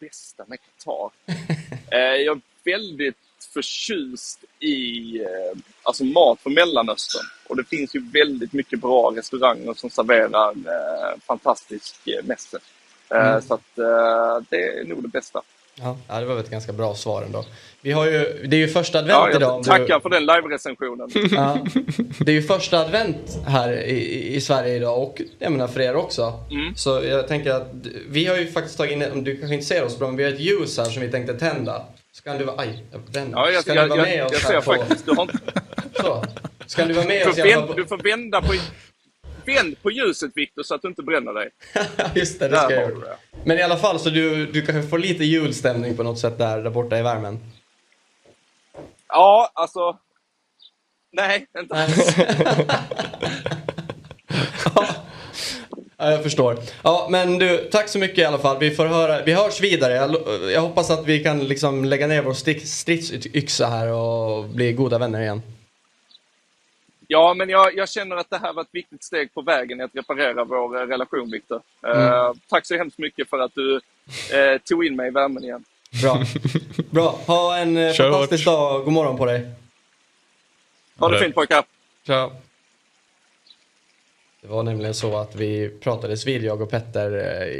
[0.00, 1.10] bästa med Qatar?
[1.90, 3.16] Eh, jag väldigt
[3.54, 7.26] förtjust i eh, alltså mat från Mellanöstern.
[7.48, 12.58] Och det finns ju väldigt mycket bra restauranger som serverar eh, fantastisk eh, mässe.
[13.10, 13.42] Eh, mm.
[13.42, 13.76] Så att
[14.50, 15.42] det är nog det bästa.
[15.74, 17.44] Ja, det var ett ganska bra svar ändå.
[17.80, 19.50] Vi har ju, det är ju första advent Ja, idag.
[19.50, 21.10] jag du- tackar för den live-recensionen.
[21.30, 21.58] Ja,
[22.24, 25.94] det är ju första advent här i, i Sverige idag och jag menar för er
[25.96, 26.44] också.
[26.50, 26.76] Mm.
[26.76, 27.72] Så jag tänker att
[28.08, 30.24] vi har ju faktiskt tagit in, om du kanske inte ser oss bra, men vi
[30.24, 31.84] har ett ljus här som vi tänkte tända.
[32.12, 33.30] Så kan du vara, aj, jag bränner.
[33.30, 35.06] Ja, jag, Ska jag, du vara jag, med jag, oss ser här på, faktiskt.
[35.06, 35.38] Du, har inte,
[35.96, 36.24] så.
[36.66, 38.54] Ska du vara med du, oss vänd, du får vända på,
[39.46, 41.50] vänd på ljuset, Viktor, så att du inte bränner dig.
[41.72, 41.80] på...
[42.18, 43.16] Just det, det ska jag göra.
[43.44, 46.62] Men i alla fall, så du, du kanske får lite julstämning på något sätt där,
[46.62, 47.38] där borta i värmen.
[49.08, 49.98] Ja, alltså...
[51.12, 52.16] Nej, inte alls.
[55.96, 56.58] Ja, jag förstår.
[56.82, 58.58] Ja, men du, tack så mycket i alla fall.
[58.58, 59.92] Vi får höra, vi hörs vidare.
[59.94, 60.16] Jag,
[60.52, 62.34] jag hoppas att vi kan liksom lägga ner vår
[62.66, 65.42] stridsyxa här och bli goda vänner igen.
[67.06, 69.82] Ja, men jag, jag känner att det här var ett viktigt steg på vägen i
[69.84, 71.60] att reparera vår eh, relation, Viktor.
[71.86, 72.34] Eh, Mm.
[72.48, 73.76] tack så hemskt mycket för att du
[74.32, 75.64] eh, tog in mig i värmen igen.
[76.02, 76.22] Bra.
[76.90, 77.18] Bra.
[77.26, 78.84] Ha en Kör fantastisk dag.
[78.84, 79.50] God morgon på dig.
[80.98, 81.64] Ha det fint pojkar!
[82.06, 82.30] Tja.
[84.42, 87.12] Det var nämligen så att vi pratades vid, jag och Petter,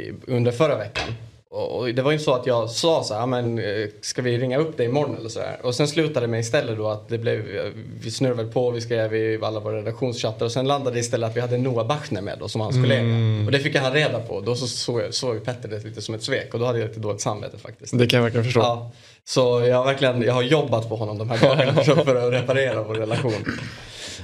[0.07, 1.15] eh, under förra veckan.
[1.49, 4.37] Och det var ju så att jag sa så här, "Ja, men eh, ska vi
[4.37, 5.57] ringa upp dig imorgon eller så här?
[5.63, 8.81] Och sen slutade det med istället då att det blev, eh, vi snurrade på, vi
[8.81, 12.21] skrev i alla våra redaktionschattar och sen landade det istället att vi hade Noah Bachner
[12.21, 13.45] med oss som hans kollega.
[13.45, 14.41] Och det fick han reda på.
[14.41, 16.99] Då så såg, såg Petter det lite som ett svek och då hade jag lite
[16.99, 17.97] dåligt samvete faktiskt.
[17.97, 18.59] Det kan jag verkligen förstå.
[18.59, 18.91] Ja,
[19.25, 22.95] så jag verkligen jag har jobbat på honom de här dagarna för att reparera vår
[22.95, 23.33] relation.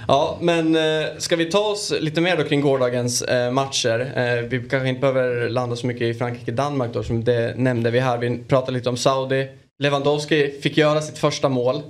[0.09, 4.13] Ja, men eh, ska vi ta oss lite mer då kring gårdagens eh, matcher.
[4.15, 7.99] Eh, vi kanske inte behöver landa så mycket i Frankrike-Danmark då som det nämnde vi
[7.99, 8.17] här.
[8.17, 9.47] Vi pratade lite om Saudi.
[9.83, 11.81] Lewandowski fick göra sitt första mål.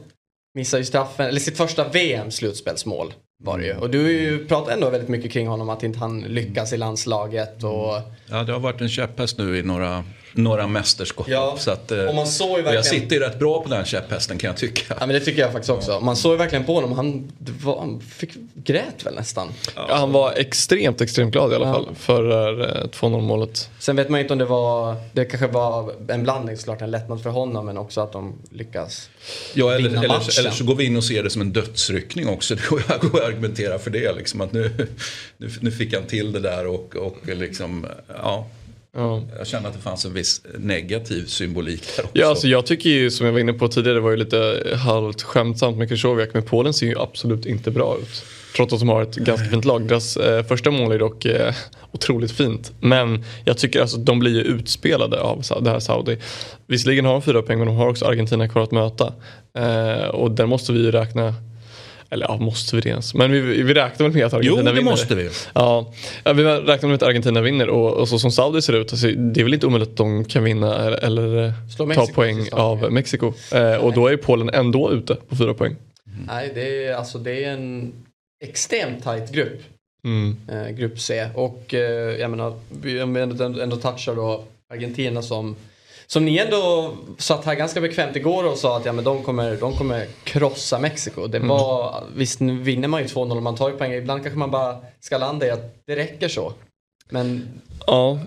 [0.54, 3.76] Missade ju straffen, eller sitt första VM-slutspelsmål var det ju.
[3.76, 6.78] Och du har ju pratat ändå väldigt mycket kring honom att inte han lyckas i
[6.78, 8.10] landslaget och mm.
[8.30, 11.26] Ja, det har varit en käpphäst nu i några, några mästerskap.
[11.30, 13.70] Ja, Så att, eh, och man såg och jag verkligen- sitter ju rätt bra på
[13.70, 14.84] den käpphästen kan jag tycka.
[15.00, 16.00] Ja men det tycker jag faktiskt också.
[16.00, 16.92] Man såg ju verkligen på honom.
[16.92, 17.32] Han,
[17.64, 19.48] var, han fick, grät väl nästan.
[19.76, 21.74] Ja, han var extremt, extremt glad i alla Ja.
[21.74, 23.70] fall för det här, eh, 2-0 målet.
[23.80, 26.92] Sen vet man ju inte om det var, det kanske var en blandning såklart, en
[26.92, 29.10] lättnad för honom men också att de lyckas.
[29.54, 30.30] Ja, eller, vinna eller, matchen.
[30.40, 32.56] eller så går vi in och ser det som en dödsryckning också.
[32.60, 34.16] Det går jag går att argumentera för det.
[34.16, 34.88] Liksom, att nu,
[35.38, 37.86] nu, nu fick han till det där och, och liksom,
[38.24, 38.48] ja.
[38.96, 39.22] Ja.
[39.38, 42.18] Jag känner att det fanns en viss negativ symbolik där också.
[42.18, 44.64] Ja, alltså jag tycker ju som jag var inne på tidigare, det var ju lite
[44.84, 48.24] halvt skämtsamt med Krychowiak, men Polen ser ju absolut inte bra ut.
[48.56, 49.88] Trots att de har ett ganska fint lag.
[49.88, 51.54] Deras eh, första mål är dock eh,
[51.92, 52.72] otroligt fint.
[52.80, 56.18] Men jag tycker alltså de blir ju utspelade av det här Saudi.
[56.68, 59.14] Visserligen har de fyra poäng men de har också Argentina kvar att möta.
[59.58, 61.34] Eh, och där måste vi ju räkna
[62.10, 63.14] eller ja, måste vi det ens?
[63.14, 64.92] Men vi, vi räknar väl med att Jo, Argentina det vinner.
[64.92, 65.30] måste vi.
[65.54, 65.94] Ja,
[66.26, 69.40] vi räknar med att Argentina vinner och, och så som Saudi ser ut, alltså, det
[69.40, 73.34] är väl inte omöjligt att de kan vinna eller, Slå ta poäng av Mexiko.
[73.54, 75.76] Eh, och då är Polen ändå ute på fyra poäng.
[76.28, 77.94] Nej, det är, alltså, det är en
[78.46, 79.62] extremt tight grupp.
[80.04, 80.38] Mm.
[80.52, 81.30] Eh, grupp C.
[81.36, 84.44] Och eh, jag menar, vi ändå, ändå touchar då
[84.74, 85.56] Argentina som
[86.12, 89.58] som ni ändå satt här ganska bekvämt igår och sa att ja, men de, kommer,
[89.58, 91.28] de kommer krossa Mexiko.
[91.28, 93.94] Det var, Visst nu vinner man ju 2-0 och man tar ju poäng.
[93.94, 96.54] Ibland kanske man bara ska landa i att det räcker så.
[97.10, 97.48] Men
[97.88, 98.20] Ja,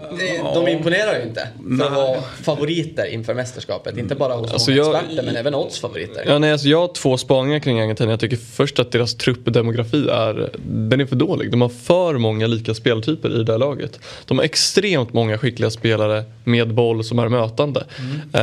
[0.54, 3.98] de imponerar ju inte för att vara favoriter inför mästerskapet.
[3.98, 6.22] Inte bara hos Alltså, jag- experter men även oddsfavoriter.
[6.26, 8.10] Ja, nej, alltså jag har två spaningar kring Argentina.
[8.10, 11.50] Jag tycker först att deras truppdemografi är, den är för dålig.
[11.50, 14.00] De har för många lika speltyper i det här laget.
[14.26, 17.84] De har extremt många skickliga spelare med boll som är mötande.
[18.32, 18.42] Eh,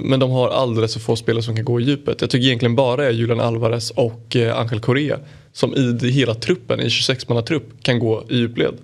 [0.00, 2.20] men de har alldeles för få spelare som kan gå i djupet.
[2.20, 5.18] Jag tycker egentligen bara är Julian Alvarez och eh, Angel Correa
[5.52, 8.74] som i hela truppen, i 26 trupp kan gå i djupled.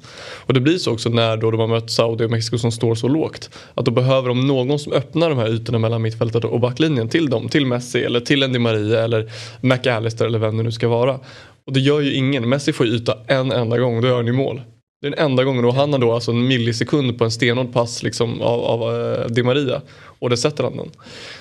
[0.47, 2.95] Och det blir så också när då de har mött Saudi och Mexiko som står
[2.95, 3.51] så lågt.
[3.75, 7.31] Att då behöver de någon som öppnar de här ytorna mellan mittfältet och backlinjen till
[7.31, 7.49] dem.
[7.49, 11.21] Till Messi eller till en Di Maria eller McAllister eller vem det nu ska vara.
[11.67, 12.49] Och det gör ju ingen.
[12.49, 14.63] Messi får ju yta en enda gång, då gör han ju mål.
[15.01, 17.73] Det är den enda gången och han har då alltså en millisekund på en stenhård
[17.73, 19.83] pass liksom av, av uh, Di Maria.
[20.19, 20.91] Och det sätter han den.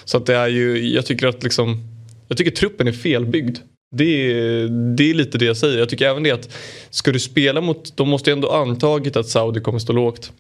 [0.06, 1.78] Så att det är ju, jag tycker att liksom,
[2.28, 3.58] jag tycker truppen är felbyggd.
[3.96, 5.80] Det är, det är lite det jag säger.
[5.80, 6.50] Jag tycker även det att
[6.90, 10.32] ska du spela mot, de måste ju ändå antagit att Saudi kommer stå lågt.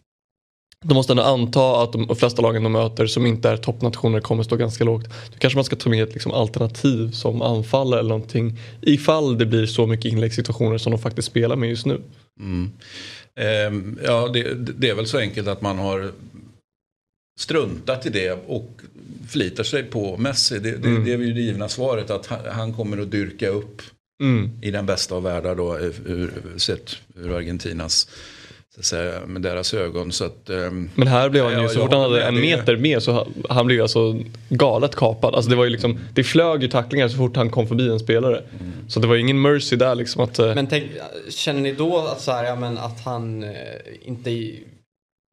[0.83, 4.43] De måste ändå anta att de flesta lagen de möter som inte är toppnationer kommer
[4.43, 5.05] stå ganska lågt.
[5.07, 8.59] Då kanske man ska ta med ett liksom alternativ som anfallare eller någonting.
[8.81, 12.01] Ifall det blir så mycket inläggssituationer som de faktiskt spelar med just nu.
[12.39, 12.71] Mm.
[13.39, 16.11] Eh, ja, det, det är väl så enkelt att man har
[17.39, 18.69] struntat i det och
[19.29, 20.59] förlitar sig på Messi.
[20.59, 21.05] Det, det, Mm.
[21.05, 23.81] det är ju det givna svaret att han, kommer att dyrka upp
[24.21, 24.49] Mm.
[24.61, 28.07] i den bästa av världar då, ur, sett ur Argentinas
[28.73, 30.11] så att säga, med deras ögon.
[30.11, 32.41] Så att, ehm, Men här blev han ju, Ja, så fort han hade en med.
[32.43, 34.19] Meter mer så han- han blev ju alltså
[34.49, 35.35] galet kapad.
[35.35, 37.99] Alltså det var ju liksom, det flög ju tacklingar så fort han kom förbi en
[37.99, 38.37] spelare.
[38.37, 38.71] Mm.
[38.87, 40.39] Så det var ju ingen mercy där liksom att...
[40.39, 40.91] eh, Men tänk,
[41.29, 43.49] känner ni då att, så här, ja, men att han eh,
[44.01, 44.51] inte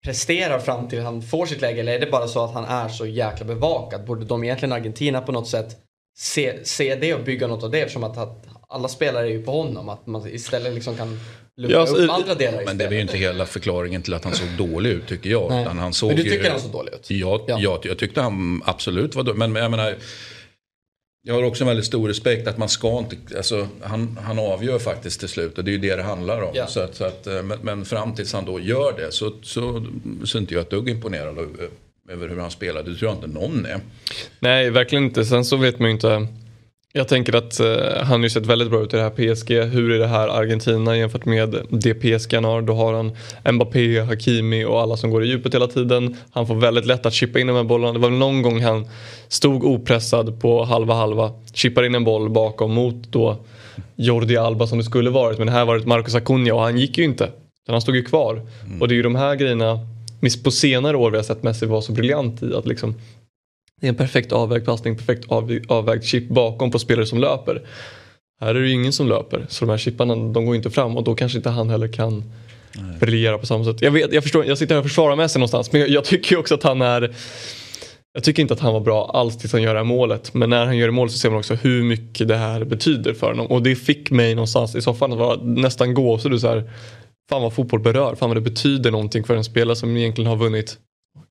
[0.04, 2.88] presterar fram till han får sitt läge eller är det bara så att han är
[2.88, 4.04] så jäkla bevakad?
[4.06, 5.76] Borde de egentligen Argentina på något sätt
[6.18, 9.42] se, se det och bygga något av det eftersom att, att alla spelare är ju
[9.42, 11.20] på honom att man istället liksom kan
[11.56, 14.14] luckra Ja, alltså, upp i- andra delar men det är ju inte hela förklaringen till
[14.14, 15.50] att han såg dålig ut tycker jag.
[15.50, 15.62] Nej.
[15.62, 17.10] Utan han såg Men du ju- tycker han såg dålig ut?
[17.10, 17.58] Ja, Ja.
[17.60, 19.38] Jag, jag tyckte han absolut var dålig.
[19.38, 19.94] Men jag menar,
[21.22, 24.78] jag har också en väldigt stor respekt att man ska inte, alltså, han, han avgör
[24.78, 26.50] faktiskt till slut och det är ju det det handlar om.
[26.54, 26.66] Ja.
[26.66, 29.86] Så att, så att, eh, men, men fram tills han då gör det så, så,
[30.24, 31.68] så är inte jag ett dugg imponerad över,
[32.08, 32.90] över hur han spelade.
[32.90, 33.80] Det tror jag inte någon är.
[34.40, 35.24] Nej, verkligen inte.
[35.24, 36.26] Sen så vet man ju inte.
[36.92, 39.50] Jag tänker att eh, han har ju sett väldigt bra ut i det här PSG.
[39.50, 42.62] Hur är det här Argentina jämfört med det PSG han har?
[42.62, 43.16] Då har han
[43.54, 46.16] Mbappé, Hakimi och alla som går i djupet hela tiden.
[46.30, 47.92] Han får väldigt lätt att chippa in de här bollarna.
[47.92, 48.86] Det var väl någon gång han
[49.28, 51.32] stod opressad på halva halva.
[51.54, 53.36] Chippar in en boll bakom mot då
[53.96, 55.38] Jordi Alba som det skulle varit.
[55.38, 57.24] Men här var det Marcos Acuna och han gick ju inte.
[57.24, 58.42] Utan han stod ju kvar.
[58.80, 59.78] Och det är ju de här grejerna
[60.44, 62.54] på senare år vi har sett Messi vara så briljant i.
[62.54, 62.94] att liksom
[63.80, 67.62] det är en perfekt avvägd passning, perfekt av, avvägd chip bakom på spelare som löper.
[68.40, 70.96] Här är det ju ingen som löper så de här chipparna de går inte fram
[70.96, 72.24] och då kanske inte han heller kan
[73.00, 73.82] briljera på samma sätt.
[73.82, 76.38] Jag, vet, jag, förstår, jag sitter här och försvarar Messi någonstans men jag, jag tycker
[76.38, 77.14] också att han är
[78.12, 80.34] jag tycker inte att han var bra alls tills han gör det här målet.
[80.34, 83.14] Men när han gör det målet så ser man också hur mycket det här betyder
[83.14, 83.46] för honom.
[83.46, 86.40] Och det fick mig någonstans i soffan att vara nästan gåshud.
[86.40, 86.70] så här,
[87.30, 88.14] Fan vad fotboll berör.
[88.14, 90.78] Fan vad det betyder någonting för en spelare som egentligen har vunnit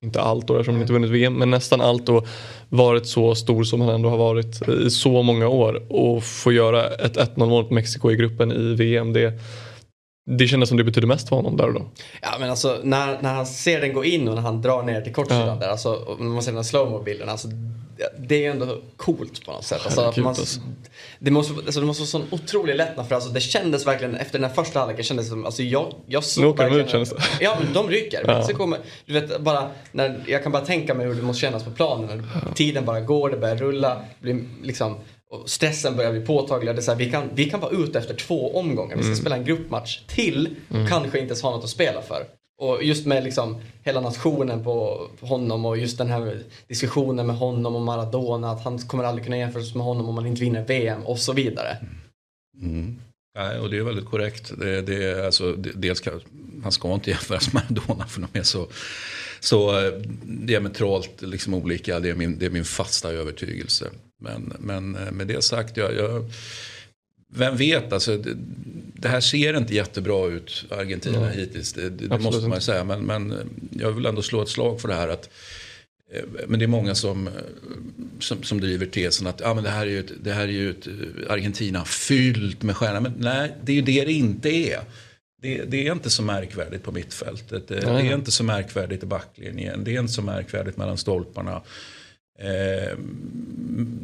[0.02, 2.28] inte allt då eftersom han inte vunnit VM men nästan allt och
[2.70, 6.88] varit så stor som han ändå har varit i så många år och få göra
[6.88, 9.34] ett 1-0 mål mot Mexiko i gruppen i VM det,
[10.32, 11.86] det kändes som det betyder mest för honom där och då.
[12.22, 15.02] Ja men alltså när, när han ser den gå in och när han drar ner
[15.02, 15.56] till kortsidan Ja.
[15.56, 15.70] där.
[15.70, 17.30] Alltså, när man ser den här slowmo-bilden.
[17.30, 17.48] Alltså,
[18.20, 19.82] det- är ju ändå coolt på något sätt.
[19.86, 20.60] Alltså, att Herregud, man, alltså.
[21.20, 24.40] det, måste, alltså, det måste vara sån otrolig lättnad för alltså, det kändes verkligen efter
[24.40, 26.86] den här första halvleken kändes det som, alltså jag, jag såg Nu åker de verkligen-
[26.86, 27.44] ut, känns det.
[27.46, 28.24] Ja men de ryker.
[28.28, 28.34] Ja.
[28.34, 31.42] Men så kommer, du vet bara, när, jag kan bara tänka mig hur det måste
[31.42, 32.28] kännas på planen.
[32.46, 34.96] När tiden bara går, det börjar rulla, blir liksom
[35.32, 36.76] och stressen börjar bli påtaglig.
[36.76, 38.98] Det är så här, vi, kan, vi kan vara ute efter två omgångar.
[38.98, 42.24] Vi ska spela en gruppmatch till och kanske inte ens ha något att spela för.
[42.60, 47.76] Och just med liksom hela nationen på honom och just den här diskussionen med honom
[47.76, 48.52] och Maradona.
[48.52, 51.34] Att han kommer aldrig kunna jämföras med honom om man inte vinner VM och så
[51.34, 51.78] vidare.
[52.62, 53.00] Mm.
[53.38, 54.52] Nej, och det är väldigt korrekt.
[54.60, 56.22] Det, det är, alltså, det, dels kan,
[56.64, 58.68] han ska inte jämföras med Maradona för de är så,
[59.40, 59.94] så eh,
[60.24, 62.00] diametralt liksom olika.
[62.00, 63.90] Det är, min, det är min fasta övertygelse.
[64.22, 66.32] Men, men eh, med det sagt, jag, jag,
[67.30, 68.38] vem vet, alltså, det,
[68.94, 71.38] det här ser inte jättebra ut, Argentina Nej.
[71.38, 71.74] hittills.
[71.74, 72.84] Det, det, måste man ju säga.
[72.84, 73.38] Men, men eh,
[73.72, 75.08] jag vill ändå slå ett slag för det här.
[75.08, 75.30] att
[76.14, 77.34] eh, men det är många som, eh,
[78.20, 80.48] som, som driver tesen att ja, men det, här är ju ett, det här är
[80.48, 80.88] ju ett
[81.30, 83.00] Argentina fyllt med stjärnor.
[83.00, 84.80] Men nej, det är ju det det inte är.
[85.42, 87.68] Det, det är inte så märkvärdigt på mittfältet.
[87.68, 89.84] Det, det är inte så märkvärdigt i backlinjen.
[89.84, 91.62] Det är inte så märkvärdigt mellan stolparna.
[92.42, 92.98] Eh,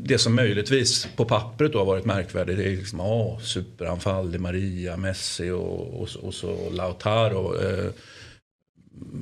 [0.03, 4.97] det som möjligtvis på pappret då har varit märkvärdigt är liksom, ah, superanfall, Di Maria,
[4.97, 7.61] Messi och, och, och så Lautaro.
[7.61, 7.91] Eh,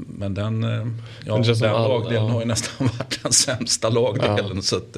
[0.07, 0.87] men den, eh,
[1.25, 2.31] ja, den all- lagdelen ja.
[2.31, 4.63] har ju nästan varit den sämsta lagdelen.
[4.63, 4.97] Så att,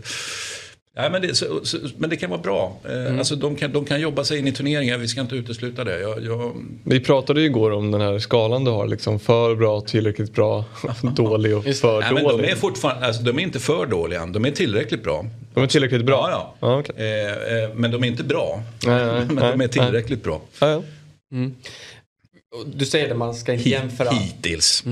[0.95, 2.77] nej, men, det, så, så, men det kan vara bra.
[2.86, 3.19] Eh, Mm.
[3.19, 5.99] alltså, de, kan, de kan jobba sig in i turneringar, vi ska inte utesluta det.
[5.99, 9.81] Jag, jag, Vi pratade ju igår om den här skalan du har, liksom för bra,
[9.81, 10.65] tillräckligt bra,
[11.15, 12.49] dålig och för nej, men de dålig.
[12.49, 15.25] är fortfarande, alltså, de är inte för dåliga de är tillräckligt bra.
[15.53, 16.29] De är tillräckligt bra?
[16.31, 16.67] Ja, ja.
[16.67, 16.79] ja.
[16.79, 16.95] okej.
[16.97, 18.63] Eh, eh, men de är inte bra.
[18.86, 20.41] Nej, nej, men nej, de är tillräckligt bra.
[20.60, 20.75] Ja, ja.
[20.77, 20.84] Och
[22.65, 24.10] Du säger det, man ska inte jämföra.
[24.10, 24.84] Hittills.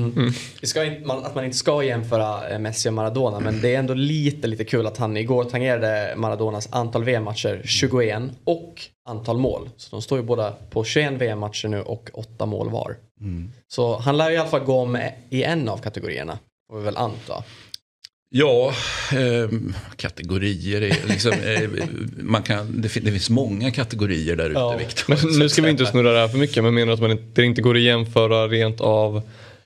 [0.62, 3.76] Vi ska inte, man, att man inte ska jämföra eh, Messi och Maradona men det
[3.76, 9.38] är ändå lite, lite kul att han igår tangerade Maradonas antal VM-matcher 21 och antal
[9.38, 9.70] mål.
[9.78, 12.98] Så de står ju båda på 21 VM-matcher nu och 8 mål var.
[13.68, 14.98] Så han lär ju i alla fall gå om
[15.30, 16.40] i en av kategorierna.
[16.70, 17.44] Får vi väl anta.
[18.36, 18.74] Ja,
[19.12, 19.50] eh,
[19.96, 21.70] kategorier är liksom, eh,
[22.18, 24.78] man kan, det, fin- det finns många kategorier där ute Ja.
[24.78, 25.06] Viktor.
[25.08, 27.12] Men nu ska vi inte snurra det här för mycket men menar du att man
[27.12, 29.22] inte, det inte går att jämföra rent av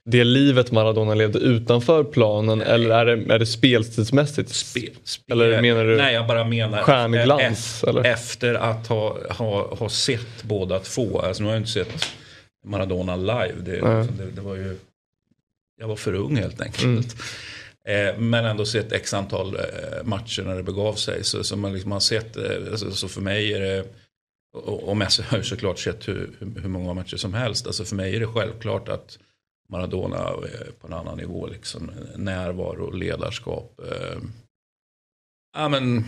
[0.06, 4.50] det livet Maradona levde utanför planen eller är det, är det spelstidsmässigt?
[4.56, 5.42] Spel, spel.
[5.42, 8.04] Eller menar du Nej, jag bara menar stjärnglans, e- eller?
[8.06, 11.22] efter att ha, ha, ha sett båda två.
[11.22, 12.06] Alltså, nu har jag inte sett
[12.68, 13.54] Maradona live.
[13.66, 13.98] Det, Nej.
[14.02, 14.78] liksom, det, det var ju,
[15.82, 16.84] jag var för ung helt enkelt.
[16.84, 17.04] Mm.
[17.88, 21.24] Eh, men ändå sett x antal eh, matcher när det begav sig.
[21.24, 23.86] Så, så man liksom har sett, eh, alltså, så för mig är det
[24.54, 27.68] och, och Messi har ju såklart sett hur, hur många matcher som helst.
[27.68, 29.20] Alltså för mig är det självklart att
[29.70, 31.48] Maradona är på en annan nivå.
[31.48, 33.82] Liksom, närvaro, ledarskap.
[35.58, 36.06] Ja, men,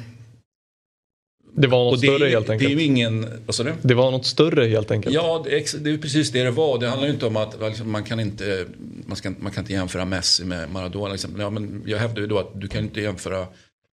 [1.54, 2.78] det var något det, större helt enkelt.
[2.78, 3.22] Det är ingen,
[3.58, 3.74] du?
[3.82, 5.16] Det var något större helt enkelt.
[5.16, 6.80] Ja, det är, det är precis det det var.
[6.80, 8.66] Det handlar ju inte om att liksom, man, kan inte,
[9.06, 11.12] man, ska, man kan inte jämföra Messi med Maradona.
[11.12, 11.40] Liksom.
[11.40, 13.48] Ja, men jag hävdar ju då att du kan inte jämföra,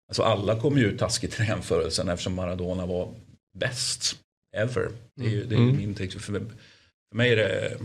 [0.08, 3.10] alltså alla kommer ju taskigt i jämförelsen eftersom Maradona var
[3.60, 4.16] bäst
[4.58, 4.90] ever.
[5.16, 5.78] Det är, ju, det är mm.
[5.78, 6.12] min take.
[6.12, 6.42] För, för
[7.16, 7.78] mig är det,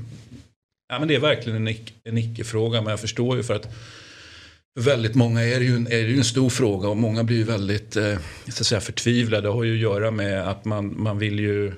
[0.88, 3.68] ja, men det är verkligen en, en icke-fråga men jag förstår ju för att
[4.78, 7.36] väldigt många är det, ju en, är det ju en stor fråga och många blir
[7.36, 8.18] ju väldigt eh,
[8.48, 9.42] så att säga, förtvivlade.
[9.42, 11.72] Det har ju att göra med att man, man vill ju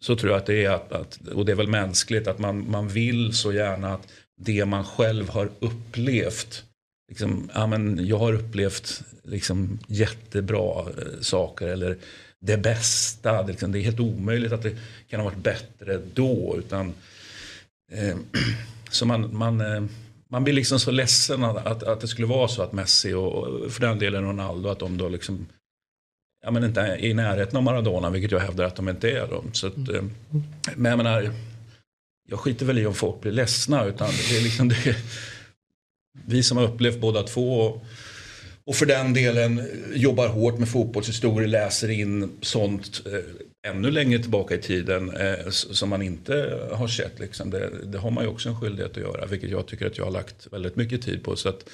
[0.00, 2.70] så tror jag att det är, att, att, och det är väl mänskligt, att man,
[2.70, 6.64] man vill så gärna att det man själv har upplevt,
[7.08, 11.98] liksom, ja, men jag har upplevt liksom, jättebra eh, saker eller
[12.40, 13.42] det bästa.
[13.42, 14.76] Det, liksom, det är helt omöjligt att det
[15.08, 16.56] kan ha varit bättre då.
[16.58, 16.94] Utan,
[17.92, 18.16] eh,
[18.90, 19.84] så man, man, eh,
[20.28, 23.72] man blir liksom så ledsen att, att, att, det skulle vara så att Messi och
[23.72, 25.46] för den delen Ronaldo att de då liksom
[26.46, 29.26] ja, men inte är i närheten av Maradona, vilket jag hävdar att de inte är.
[29.26, 29.44] Då.
[29.52, 30.02] Så att, eh,
[30.76, 31.30] men jag menar,
[32.28, 33.84] jag skiter väl i om folk blir ledsna.
[33.84, 34.96] Utan det är liksom det,
[36.26, 37.84] vi som har upplevt båda två och,
[38.66, 39.64] och för den delen eh,
[39.94, 45.88] jobbar hårt med fotbollshistoria, läser in sånt eh, ännu längre tillbaka i tiden eh, som
[45.88, 47.18] man inte har sett.
[47.18, 47.50] Liksom.
[47.50, 50.04] Det, det, har man ju också en skyldighet att göra, vilket jag tycker att jag
[50.04, 51.36] har lagt väldigt mycket tid på.
[51.36, 51.68] Så att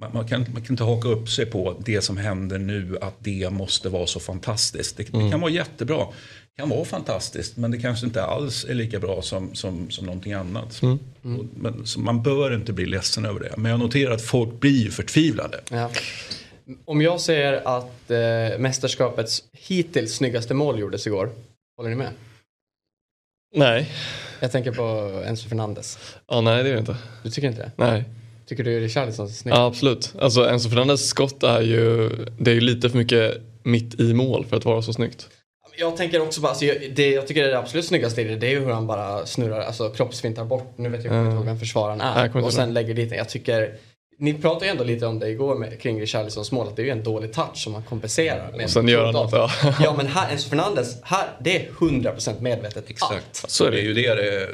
[0.00, 3.14] man, man, kan, man kan inte haka upp sig på det som händer nu, att
[3.18, 4.96] det måste vara så fantastiskt.
[4.96, 5.24] Det, mm.
[5.24, 6.06] det kan vara jättebra,
[6.54, 10.06] det kan vara fantastiskt, men det kanske inte alls är lika bra som, som, som
[10.06, 10.82] någonting annat.
[10.82, 10.98] Mm.
[11.24, 11.48] Mm.
[11.54, 13.54] Men, man bör inte bli ledsen över det.
[13.56, 15.60] Men jag noterar att folk blir förtvivlade.
[15.70, 15.90] Ja.
[16.84, 21.30] Om jag säger att eh, mästerskapets hittills snyggaste mål gjordes igår,
[21.76, 22.10] håller ni med?
[23.56, 23.92] Nej.
[24.40, 24.82] Jag tänker på
[25.26, 25.98] Enzo Fernandes.
[26.26, 26.96] Ja, nej det gör jag inte.
[27.22, 27.70] Du tycker inte det?
[27.76, 28.04] Nej.
[28.48, 29.54] Tycker du Richarlison är snygg?
[29.54, 30.14] Ja, absolut.
[30.18, 34.46] Alltså Enzo Fernandes skott är ju, det är ju lite för mycket mitt i mål
[34.46, 35.28] för att vara så snyggt.
[35.78, 38.46] Jag tänker också bara, alltså, jag, det, jag tycker det absolut snyggaste i det, det
[38.46, 41.46] är ju hur han bara snurrar, alltså kroppsfintar bort, nu vet jag inte mm.
[41.46, 43.18] vem försvararen är, och sen lägger dit den.
[43.18, 43.74] Jag tycker
[44.20, 46.84] ni pratade ju ändå lite om det igår med, kring Richarlisons mål, att det är
[46.84, 48.64] ju en dålig touch som man kompenserar med.
[48.64, 49.50] Och sen gör han något, ja.
[49.80, 52.90] ja men här, Enzo Fernandes, här, det är 100% medvetet.
[52.90, 53.12] Exakt.
[53.12, 53.50] Allt.
[53.50, 53.76] Så är det.
[53.76, 54.48] det är ju det, det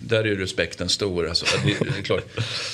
[0.00, 1.28] där är ju respekten stor.
[1.28, 2.24] Alltså, det, det, är klart,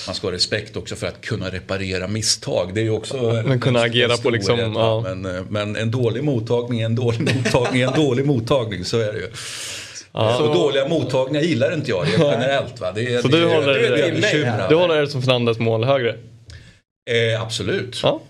[0.07, 2.75] man ska ha respekt också för att kunna reparera misstag.
[2.75, 5.01] Det är ju också Men kunna agera på liksom, ja.
[5.01, 9.13] men, men en dålig mottagning är en dålig mottagning är en dålig mottagning, så är
[9.13, 9.31] det ju.
[10.17, 10.37] Ja.
[10.39, 12.81] Så dåliga mottagningar gillar inte jag generellt.
[12.81, 12.93] Va?
[12.93, 16.15] Det så det, du, håller, det, det, du håller det som Fernandes mål högre?
[17.11, 18.01] Eh, absolut.
[18.03, 18.21] Ja,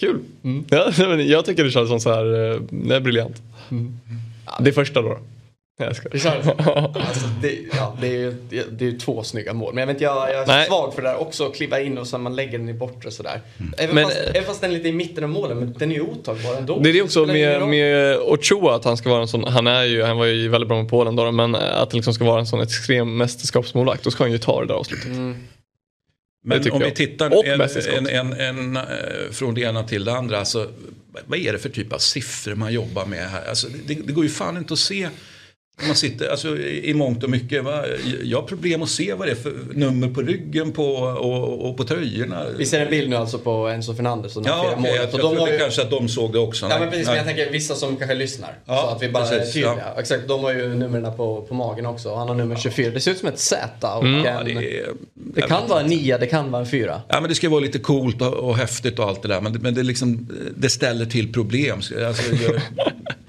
[0.00, 0.18] kul.
[0.44, 0.64] Mm.
[0.70, 3.42] Ja, jag tycker det känns som så här, eh, det är briljant.
[3.70, 3.98] Mm.
[4.60, 5.18] Det första då.
[5.76, 6.08] Jag ska.
[6.94, 9.74] alltså, det, ja, det, är ju, det är ju två snygga mål.
[9.74, 10.66] Men jag, vet, jag, jag är Nej.
[10.66, 11.46] svag för det där också.
[11.46, 13.40] Att kliva in och så man lägger den i bortre sådär.
[13.58, 13.74] Mm.
[13.78, 15.58] Även, men, fast, även fast den är lite i mitten av målen.
[15.58, 16.78] Men den är ju otagbar ändå.
[16.78, 18.74] Det är det också med, med Ochoa.
[18.74, 19.44] Att han ska vara en sån.
[19.44, 21.32] Han, är ju, han var ju väldigt bra med Polen då.
[21.32, 24.04] Men att det liksom ska vara en sån extrem mästerskapsmålvakt.
[24.04, 25.06] Då ska han ju ta det där avslutet.
[25.06, 25.36] Mm.
[26.46, 28.82] Men om vi tittar en, en, en, en, eh,
[29.32, 30.38] från det ena till det andra.
[30.38, 30.68] Alltså,
[31.26, 33.48] vad är det för typ av siffror man jobbar med här?
[33.48, 35.08] Alltså, det, det går ju fan inte att se
[35.82, 37.64] man sitter, alltså, I mångt och mycket.
[37.64, 37.84] Va?
[38.22, 41.76] Jag har problem att se vad det är för nummer på ryggen på, och, och
[41.76, 42.46] på tröjorna.
[42.58, 45.52] Vi ser en bild nu alltså på Enzo Fernandez och ja, okay, Jag, jag trodde
[45.52, 45.58] ju...
[45.58, 46.66] kanske att de såg det också.
[46.70, 48.58] Ja, men precis, men jag tänker vissa som kanske lyssnar.
[48.64, 49.92] Ja, så att vi bara precis, är tydliga.
[49.94, 50.00] Ja.
[50.00, 52.14] Exakt, de har ju numren på, på magen också.
[52.14, 52.90] Han har nummer 24.
[52.90, 53.96] Det ser ut som ett Z.
[53.96, 54.26] Och mm.
[54.26, 57.02] en, det, är, det kan vara en 9, det kan vara en 4.
[57.08, 59.40] Ja, men det ska vara lite coolt och, och häftigt och allt det där.
[59.40, 61.76] Men, men det, liksom, det ställer till problem.
[61.76, 62.14] Alltså, jag,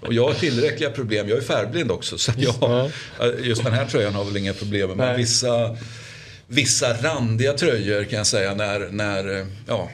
[0.08, 1.30] och jag har tillräckliga problem.
[1.30, 2.18] Jag är färgblind också.
[2.18, 2.92] Så jag,
[3.44, 4.98] just den här tröjan har väl inga problem med.
[4.98, 5.78] Men vissa,
[6.48, 9.90] vissa randiga tröjor kan jag säga när, när ja,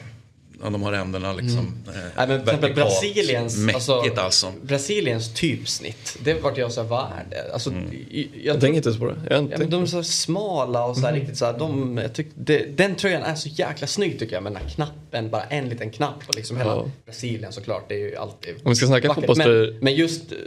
[0.62, 1.58] Ja, de har änderna liksom.
[1.58, 1.74] Mm.
[1.88, 6.18] Eh, Nej, men exempel Brasiliens, mäckigt alltså, Brasiliens typsnitt.
[6.24, 7.52] Det vart jag såhär, vad är det?
[7.52, 8.06] Alltså, mm.
[8.10, 9.16] jag, jag tänker inte ens på det.
[9.30, 11.20] Jag ja, men de är så smala och så här, mm.
[11.20, 14.42] riktigt så här, de, jag tyck, det, Den tröjan är så jäkla snygg tycker jag
[14.42, 16.86] med den här knappen, bara en liten knapp och liksom hela ja.
[17.04, 17.88] Brasilien såklart.
[17.88, 19.72] Det är ju alltid Om vi ska snacka fotbollströjor.
[19.72, 20.38] Men, men just eh,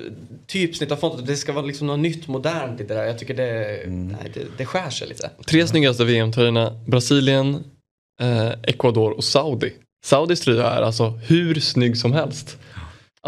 [0.48, 3.04] typsnitt av fonten, det ska vara liksom något nytt modernt i det där.
[3.04, 4.08] Jag tycker det, mm.
[4.08, 5.30] nej, det, det skär sig lite.
[5.48, 7.64] Tre snyggaste VM-tröjorna, Brasilien,
[8.22, 9.74] eh, Ecuador och Saudi.
[10.06, 12.58] Saudis tröja är alltså hur snygg som helst.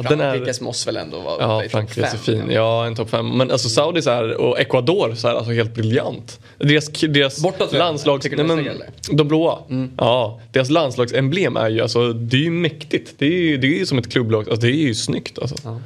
[0.04, 0.64] Frankrikes är...
[0.64, 2.44] måste väl ändå vara Ja, Frankrike är så fin.
[2.50, 3.38] Ja, en topp fem.
[3.38, 6.40] Men alltså Saudis är, och Ecuador så är alltså helt briljant.
[6.58, 8.28] Deras, deras Bortåt landslags...
[8.32, 8.70] Nej, men,
[9.12, 9.60] de blåa.
[9.70, 9.92] Mm.
[9.98, 13.16] Ja, deras landslagsemblem är ju alltså, det är ju mäktigt.
[13.18, 15.56] Det är ju, det är ju som ett klubblag, alltså, det är ju snyggt alltså.
[15.64, 15.80] Ja.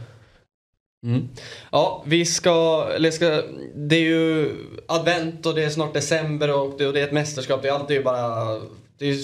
[1.05, 1.29] Mm.
[1.71, 3.41] Ja, vi ska, eller ska,
[3.75, 4.55] det är ju
[4.87, 7.61] advent och det är snart december och det, och det är ett mästerskap.
[7.61, 8.59] Det är alltid bara,
[9.01, 9.17] det är,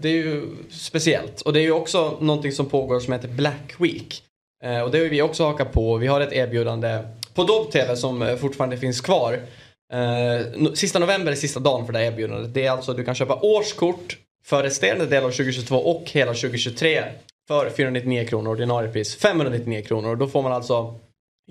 [0.00, 1.40] det är ju speciellt.
[1.40, 4.22] Och det är ju också någonting som pågår som heter Black Week.
[4.64, 5.96] Eh, och det har vi också hakat på.
[5.96, 6.98] Vi har ett erbjudande
[7.34, 9.40] på Dobb TV som eh, fortfarande finns kvar.
[9.92, 12.54] Eh, sista november är sista dagen för det här erbjudandet.
[12.54, 17.04] Det är alltså du kan köpa årskort för resterande del av 2022 och hela 2023
[17.48, 18.50] för 499 kronor.
[18.50, 20.16] Ordinarie pris 599 kronor.
[20.16, 20.94] Då får man alltså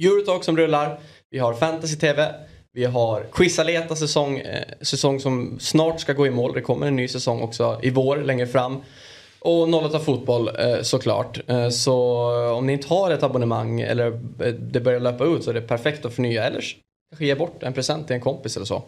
[0.02, 1.00] Eurotalk som rullar.
[1.30, 2.34] Vi har Fantasy TV.
[2.74, 6.54] Vi har Quizaleta säsong, eh, säsong som snart ska gå i mål.
[6.54, 8.82] Det kommer en ny säsong också i vår längre fram.
[9.40, 11.40] Och 08 fotboll eh, såklart.
[11.48, 11.96] Eh, så
[12.54, 14.08] om ni inte har ett abonnemang eller
[14.46, 16.44] eh, det börjar löpa ut så är det perfekt att förnya.
[16.44, 16.64] Eller
[17.10, 18.84] kanske ge bort en present till en kompis eller så.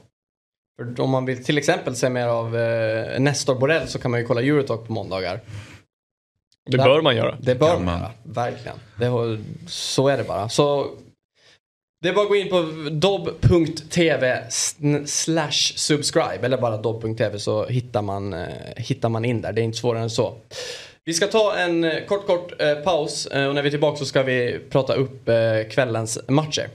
[0.77, 4.19] För om man vill till exempel se mer av eh, Nestor Borrell så kan man
[4.19, 5.39] ju kolla Eurotalk på måndagar.
[6.65, 7.37] Det bör man göra.
[7.41, 8.77] Det bör man göra, verkligen.
[8.99, 10.49] Det, så är det bara.
[10.49, 10.91] Så
[12.01, 14.43] det är bara att gå in på dobb.tv
[15.05, 19.53] slash subscribe eller bara dobb.tv så hittar man, eh, hittar man in där.
[19.53, 20.33] Det är inte svårare än så.
[21.05, 23.97] Vi ska ta en eh, kort, kort eh, paus eh, och när vi är tillbaka
[23.97, 25.35] så ska vi prata upp eh,
[25.71, 26.67] kvällens matcher.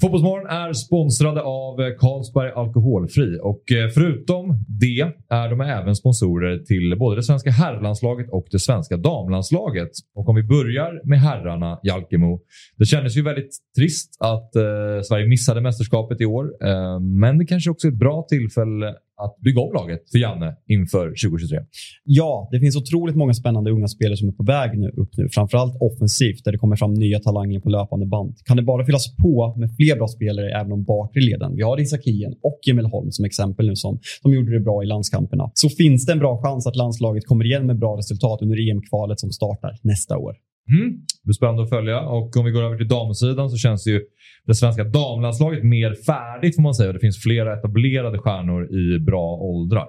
[0.00, 6.98] Fotbollsmorgon är sponsrade av Carlsberg Alkoholfri och eh, förutom det är de även sponsorer till
[6.98, 9.90] både det svenska herrlandslaget och det svenska damlandslaget.
[10.14, 12.40] Och om vi börjar med herrarna, Jalkemo.
[12.76, 14.62] Det kändes ju väldigt trist att eh,
[15.08, 19.36] Sverige missade mästerskapet i år, eh, men det kanske också är ett bra tillfälle att
[19.44, 21.58] bygga om laget för Janne inför 2023?
[22.04, 25.28] Ja, det finns otroligt många spännande unga spelare som är på väg nu, upp nu.
[25.28, 28.34] Framförallt offensivt där det kommer fram nya talanger på löpande band.
[28.44, 31.56] Kan det bara fyllas på med fler bra spelare även om bakre leden?
[31.56, 34.86] Vi har Isakien och Emil Holm som exempel nu som, som gjorde det bra i
[34.86, 35.50] landskamperna.
[35.54, 39.20] Så finns det en bra chans att landslaget kommer igen med bra resultat under EM-kvalet
[39.20, 40.47] som startar nästa år.
[40.68, 40.90] Mm.
[40.92, 43.90] Det blir spännande att följa och om vi går över till damsidan så känns det
[43.90, 44.00] ju
[44.46, 46.92] det svenska damlandslaget mer färdigt får man säga.
[46.92, 49.88] Det finns flera etablerade stjärnor i bra åldrar.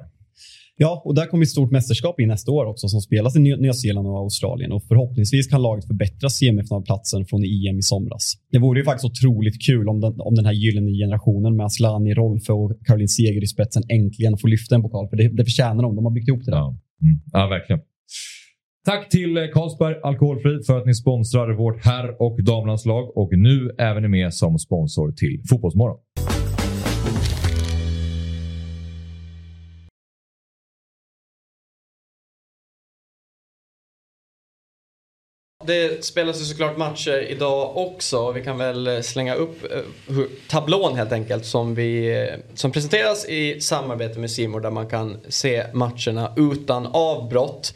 [0.82, 3.74] Ja, och där kommer ett stort mästerskap in nästa år också som spelas i Nya
[3.74, 8.34] Zeeland och Australien och förhoppningsvis kan laget förbättra semifinalplatsen från EM i somras.
[8.52, 12.14] Det vore ju faktiskt otroligt kul om den, om den här gyllene generationen med Asllani,
[12.14, 15.84] Rolfö och Caroline Seger i spetsen äntligen får lyfta en pokal, för det, det förtjänar
[15.84, 15.96] de.
[15.96, 16.58] De har byggt ihop det där.
[16.58, 17.22] Ja, mm.
[17.34, 17.82] ja verkligen.
[18.86, 23.76] Tack till eh, Carlsberg Alkoholfri för att ni sponsrar vårt herr och damlandslag och nu
[23.78, 26.00] även är med som sponsor till Fotbollsmorgon.
[35.66, 38.32] Det spelas ju såklart matcher idag också.
[38.32, 43.62] Vi kan väl eh, slänga upp eh, tablån helt enkelt som, vi, som presenteras i
[43.62, 47.74] samarbete med Simor där man kan se matcherna utan avbrott.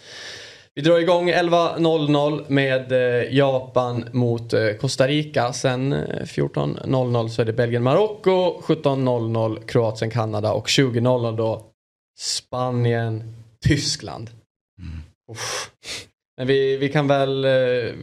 [0.76, 5.54] Vi drar igång 11.00 med eh, Japan mot eh, Costa Rica.
[5.54, 11.62] Sen 14.00 så är det Belgien-Marocko, 17.00 Kroatien-Kanada och 20.00 då
[12.20, 14.30] Spanien-Tyskland.
[14.80, 15.02] Mm.
[16.38, 17.46] Men vi, vi kan väl,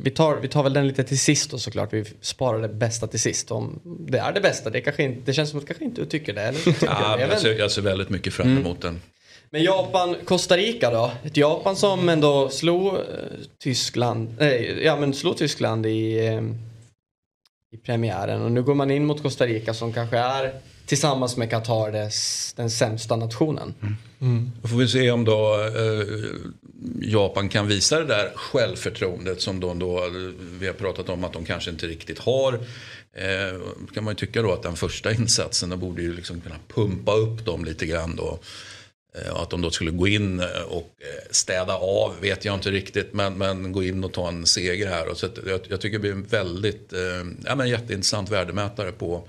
[0.02, 1.92] vi tar, vi tar väl den lite till sist då såklart.
[1.92, 3.50] Vi sparar det bästa till sist.
[3.50, 6.06] Om det är det bästa, det, kanske inte, det känns som att kanske inte du
[6.06, 6.42] tycker det.
[6.42, 6.58] Eller?
[6.58, 7.22] Tycker ja, det?
[7.22, 8.86] Jag, ser, jag ser väldigt mycket fram emot mm.
[8.94, 9.00] den.
[9.52, 11.12] Men Japan-Costa Rica då?
[11.24, 13.00] Ett Japan som ändå slog eh,
[13.58, 16.42] Tyskland, eh, ja men slog Tyskland i, eh,
[17.72, 20.52] i premiären och nu går man in mot Costa Rica som kanske är
[20.86, 21.90] tillsammans med Qatar
[22.56, 23.74] den sämsta nationen.
[23.82, 23.96] Mm.
[24.20, 24.50] Mm.
[24.62, 26.06] Då får vi se om då eh,
[27.02, 30.02] Japan kan visa det där självförtroendet som då, då
[30.58, 32.54] vi har pratat om att de kanske inte riktigt har.
[33.12, 33.60] Eh,
[33.94, 37.12] kan man ju tycka då att den första insatsen då borde ju liksom kunna pumpa
[37.12, 38.38] upp dem lite grann då.
[39.14, 42.70] Eh, att de då skulle gå in eh, och eh, städa av vet jag inte
[42.70, 43.12] riktigt.
[43.12, 45.08] Men, men gå in och ta en seger här.
[45.08, 46.92] Och så jag, jag tycker det blir en väldigt
[47.44, 49.28] ja, men jätteintressant värdemätare på,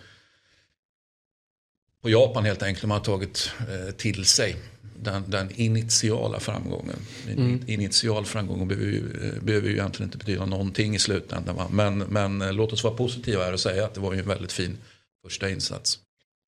[2.02, 2.82] på Japan helt enkelt.
[2.82, 3.52] De har tagit
[3.98, 4.56] till sig
[5.00, 6.96] den, den initiala framgången.
[7.28, 7.64] Mm.
[7.68, 9.04] Initial framgång behöver ju,
[9.42, 11.68] behöver ju egentligen inte betyda någonting i slutändan.
[11.72, 14.52] Men, men låt oss vara positiva här och säga att det var ju en väldigt
[14.52, 14.78] fin
[15.26, 16.00] första insats.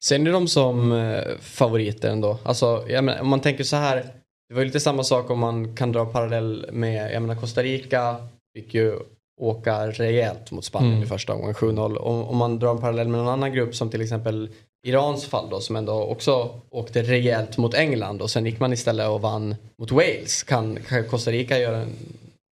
[0.04, 2.38] Ser ni dem som eh, favoriter ändå?
[2.44, 4.06] Alltså, menar, om man tänker så här.
[4.50, 7.64] Det var ju lite samma sak om man kan dra parallell med, jag menar Costa
[7.64, 8.16] Rica
[8.58, 9.00] fick ju
[9.42, 11.04] åka rejält mot Spanien mm.
[11.04, 11.98] i första omgången, 7-0.
[11.98, 14.50] Om, om man drar en parallell med någon annan grupp som till exempel
[14.88, 19.10] Irans fall då som ändå också åkte rejält mot England och sen gick man istället
[19.10, 20.44] och vann mot Wales.
[20.44, 21.96] Kan, kan Costa Rica göra en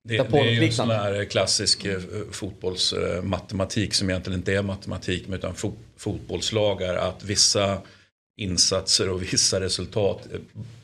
[0.03, 1.99] det, det, är ju en sån här klassisk eh,
[2.31, 7.81] fotbollsmatematik som egentligen inte är matematik utan fot, fotbollslag är att vissa
[8.37, 10.39] insatser och vissa resultat eh,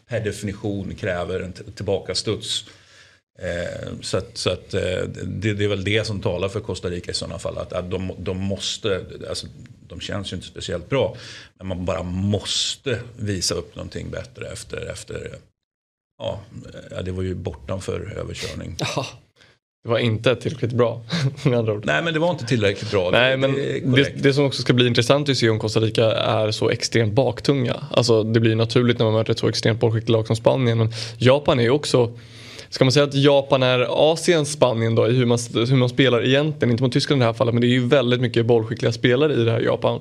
[0.08, 2.66] per definition kräver en tillbakastuds.
[3.40, 7.12] Eh, så att, så att det, det, är väl det som talar för Costa Rica
[7.12, 7.58] i sådana fall.
[7.58, 9.48] Att, att de, de måste, alltså,
[9.88, 11.18] de känns ju inte speciellt bra.
[11.58, 15.38] Men man bara måste visa upp någonting bättre efter, efter
[16.18, 16.40] ja,
[17.06, 18.76] det var ju bortanför överkörning.
[18.96, 19.06] Ja,
[19.84, 21.02] det var inte tillräckligt bra.
[21.84, 23.10] Nej men det var inte tillräckligt bra.
[23.12, 23.54] Nej, men
[23.96, 27.14] det, det, som också ska bli intressant att se om Costa Rica är så extremt
[27.14, 27.76] baktunga.
[27.92, 30.78] Alltså det blir naturligt när man möter ett så extremt bollskickligt lag som Spanien.
[30.78, 32.14] Men Japan är ju också
[32.70, 36.26] Ska man säga att Japan är Asiens Spanien då i hur man, hur man spelar
[36.26, 36.72] egentligen?
[36.72, 39.34] Inte mot Tyskland i det här fallet men det är ju väldigt mycket bollskickliga spelare
[39.34, 40.00] i det här Japan.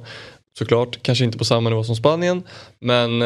[0.59, 2.43] Såklart, kanske inte på samma nivå som Spanien.
[2.79, 3.19] Men,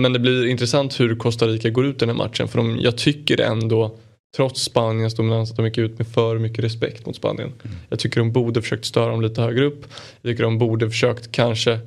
[0.00, 2.48] men det blir intressant hur Costa Rica går ut den här matchen.
[2.48, 3.96] För de, jag tycker ändå,
[4.36, 7.52] trots Spaniens dominans, att de gick ut med för mycket respekt mot Spanien.
[7.64, 7.76] Mm.
[7.88, 9.84] Jag tycker de borde försökt störa dem lite högre upp.
[10.22, 11.78] Jag tycker de borde försökt kanske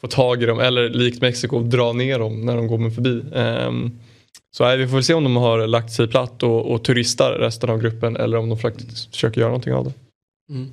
[0.00, 3.22] få tag i dem, eller likt Mexiko dra ner dem när de går med förbi.
[3.32, 3.98] Um,
[4.56, 7.32] så nej, vi får väl se om de har lagt sig platt och, och turistar
[7.32, 9.92] resten av gruppen eller om de faktiskt försöker göra någonting av det.
[10.50, 10.72] Mm.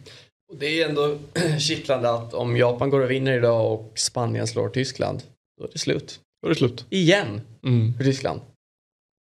[0.54, 1.18] Det är ändå
[1.60, 5.24] kittlande att om Japan går och vinner idag och Spanien slår Tyskland,
[5.58, 6.20] då är det slut.
[6.42, 6.86] Då är det slut.
[6.90, 7.94] Igen mm.
[7.98, 8.42] för Tyskland.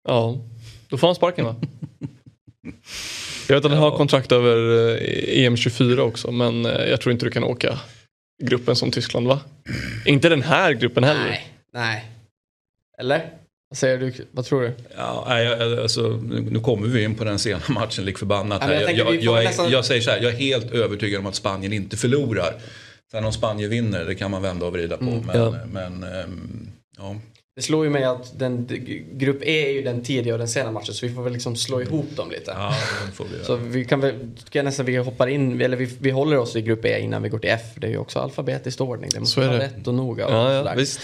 [0.07, 0.37] Ja,
[0.89, 1.55] då får han sparken va?
[3.47, 4.57] Jag vet att han har kontrakt över
[5.27, 7.79] EM24 också men eh, jag tror inte du kan åka
[8.43, 9.39] gruppen som Tyskland va?
[10.05, 11.23] Inte den här gruppen heller.
[11.23, 12.05] Nej, nej.
[12.97, 13.29] Eller?
[13.69, 14.13] Vad säger du?
[14.31, 14.73] Vad tror du?
[14.97, 16.01] Ja, jag, alltså,
[16.51, 18.61] nu kommer vi in på den sena matchen lik förbannat.
[18.65, 19.71] Ja, jag, jag, jag, nästan...
[19.71, 22.53] jag, säger så här, jag är helt övertygad om att Spanien inte förlorar.
[23.11, 25.03] Sen om Spanien vinner, det kan man vända och vrida på.
[25.03, 25.55] Mm, men, ja.
[25.71, 27.15] men ähm, ja.
[27.57, 28.67] Det slår ju mig att den,
[29.11, 31.55] grupp E är ju den tidiga och den sena matchen så vi får väl liksom
[31.55, 32.51] slå ihop dem lite.
[32.51, 32.75] Ja,
[33.13, 34.15] får vi Så vi kan väl,
[34.51, 37.29] jag nästan vi hoppar in, eller vi, vi håller oss i grupp E innan vi
[37.29, 37.61] går till F.
[37.75, 39.09] Det är ju också alfabetisk ordning.
[39.13, 40.27] Det måste vara rätt och noga.
[40.27, 40.99] Och ja, ja, visst.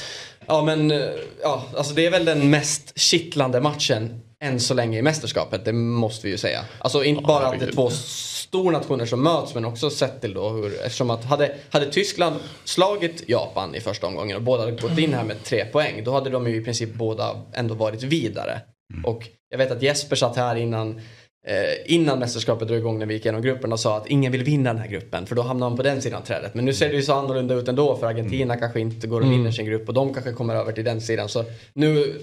[0.47, 0.99] Ja men, eh,
[1.41, 5.65] ja, alltså det är väl den mest kittlande matchen än så länge i mästerskapet.
[5.65, 6.65] Det måste vi ju säga.
[6.79, 10.49] Alltså inte bara att det är två stornationer som möts men också sett till då
[10.49, 14.97] hur, eftersom att hade, hade Tyskland slagit Japan i första omgången och båda hade gått
[14.97, 18.61] in här med tre poäng då hade de ju i princip båda ändå varit vidare.
[18.93, 19.05] Mm.
[19.05, 21.01] Och jag vet att Jesper satt här innan
[21.47, 24.43] eh, innan mästerskapet drog igång när vi gick igenom gruppen och sa att ingen vill
[24.43, 26.53] vinna den här gruppen för då hamnar man på den sidan trädet.
[26.53, 28.59] Men nu ser det ju så annorlunda ut ändå för Argentina mm.
[28.59, 29.53] kanske inte går och vinner mm.
[29.53, 31.29] sin grupp och de kanske kommer över till den sidan.
[31.29, 32.13] Så nu,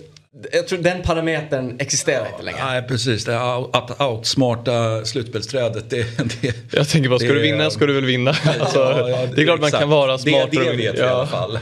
[0.52, 2.64] jag tror den parametern existerar inte längre.
[2.64, 5.90] Nej precis, det är att outsmarta slutspelsträdet.
[5.90, 8.30] Det, det, jag tänker bara, ska det, du vinna ska du väl vinna.
[8.60, 10.48] Alltså, ja, ja, det, är klart man kan vara smart.
[10.50, 11.04] Det, det vet ja.
[11.04, 11.58] i alla fall.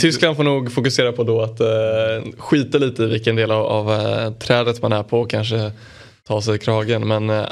[0.00, 1.66] Tyskland får nog fokusera på då att uh,
[2.38, 5.70] skita lite i vilken del av, av uh, trädet man är på kanske
[6.26, 7.08] ta sig i kragen.
[7.08, 7.46] Men äh,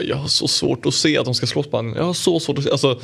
[0.00, 1.96] jag har så svårt att se att de ska slå Spanien.
[1.96, 2.70] Jag har så svårt att se.
[2.70, 3.00] Alltså,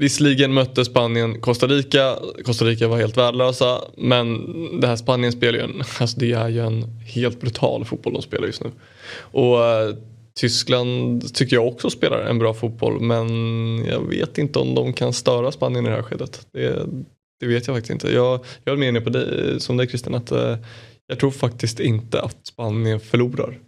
[0.00, 2.18] Visserligen mötte Spanien Costa Rica.
[2.44, 3.80] Costa Rica var helt värdelösa.
[3.96, 4.46] Men
[4.80, 8.22] det här Spanien spelar ju en, alltså det är ju en helt brutal fotboll de
[8.22, 8.70] spelar just nu.
[9.20, 9.94] Och äh,
[10.40, 13.00] Tyskland tycker jag också spelar en bra fotboll.
[13.00, 13.28] Men
[13.84, 16.46] jag vet inte om de kan störa Spanien i det här skedet.
[16.52, 16.86] Det,
[17.40, 18.12] det vet jag faktiskt inte.
[18.12, 20.14] Jag, jag är med inne på dig, som dig Christian.
[20.14, 20.56] Att, äh,
[21.06, 23.58] jag tror faktiskt inte att Spanien förlorar.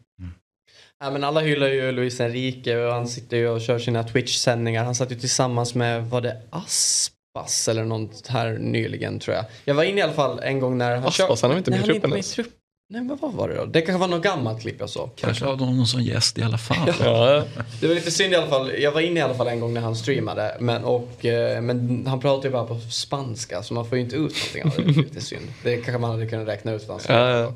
[1.03, 4.84] Ja, men alla hyllar ju Luis Enrique och han sitter ju och kör sina Twitch-sändningar.
[4.84, 9.44] Han satt ju tillsammans med, var det Aspas eller något här nyligen tror jag.
[9.64, 11.48] Jag var inne i alla fall en gång när han Aspas, kör...
[11.48, 12.32] han är inte med i truppen ens.
[12.32, 12.46] Trupp.
[12.88, 13.64] Nej men vad var det då?
[13.64, 15.11] Det kanske var något gammalt klipp jag såg.
[15.16, 16.94] Kanske var någon som gäst i alla fall.
[17.01, 17.44] ja.
[17.80, 18.72] Det var lite synd i alla fall.
[18.78, 20.57] Jag var inne i alla fall en gång när han streamade.
[20.61, 24.16] Men, och, eh, men han pratade ju bara på spanska så man får ju inte
[24.16, 24.92] ut någonting av det.
[24.92, 25.48] Det är lite synd.
[25.62, 27.55] Det kanske man hade kunnat räkna ut vad han.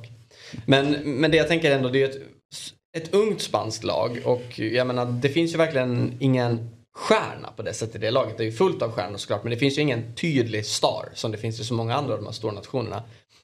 [0.66, 2.16] Men, men det jag tänker ändå det är ett
[2.94, 7.74] ett ungt spanskt lag och jag menar det finns ju verkligen ingen stjärna på det
[7.74, 8.38] sättet i det laget.
[8.38, 11.32] Det är ju fullt av stjärnor såklart men det finns ju ingen tydlig star som
[11.32, 13.02] det finns i så många andra av de här stora nationerna.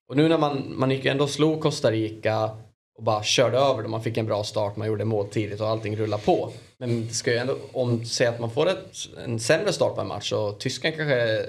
[0.09, 2.51] Och nu när man, man gick ju ändå och slog Costa Rica
[2.99, 3.91] och bara körde över dem.
[3.91, 6.53] Man fick en bra start, man gjorde mål tidigt och allting rullade på.
[6.79, 8.95] Men det ska ju ändå, om säga att man får ett,
[9.25, 11.47] en sämre start på en match och tysken kanske eh,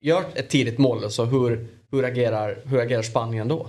[0.00, 3.68] gör ett tidigt mål, så hur, hur, agerar, hur agerar Spanien då?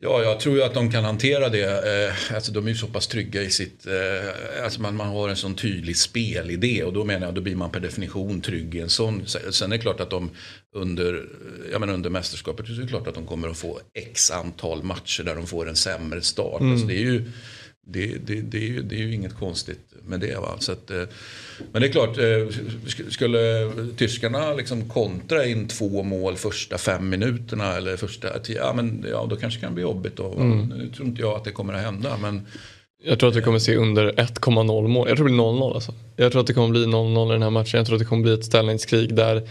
[0.00, 2.06] Ja, jag tror ju att de kan hantera det.
[2.08, 3.86] Eh, alltså, de är ju så pass trygga i sitt...
[3.86, 7.56] Eh, alltså man, man har en sån tydlig spelidé och då menar jag då blir
[7.56, 9.26] man per definition trygg i en sån.
[9.26, 10.30] Sen är det klart att de
[10.74, 11.24] under,
[11.72, 14.82] jag menar under mästerskapet så är det klart att de kommer att få x antal
[14.82, 16.60] matcher där de får en sämre start.
[16.60, 16.72] Mm.
[16.72, 17.24] Alltså, det är ju
[17.90, 20.34] det, det, det, är ju, det är ju inget konstigt med det.
[20.34, 20.56] Va?
[20.58, 21.02] Så att, eh,
[21.72, 27.76] men det är klart, eh, skulle tyskarna liksom kontra in två mål första fem minuterna
[27.76, 30.16] eller första tio, ja, men, ja då kanske det kan bli jobbigt.
[30.16, 30.72] Då, mm.
[30.76, 32.16] Nu tror inte jag att det kommer att hända.
[32.22, 32.46] Men,
[33.04, 35.08] jag tror att vi kommer se under 1,0 mål.
[35.08, 35.94] Jag tror det blir 0-0 alltså.
[36.16, 37.78] Jag tror att det kommer bli 0-0 i den här matchen.
[37.78, 39.48] Jag tror att det kommer bli ett ställningskrig där,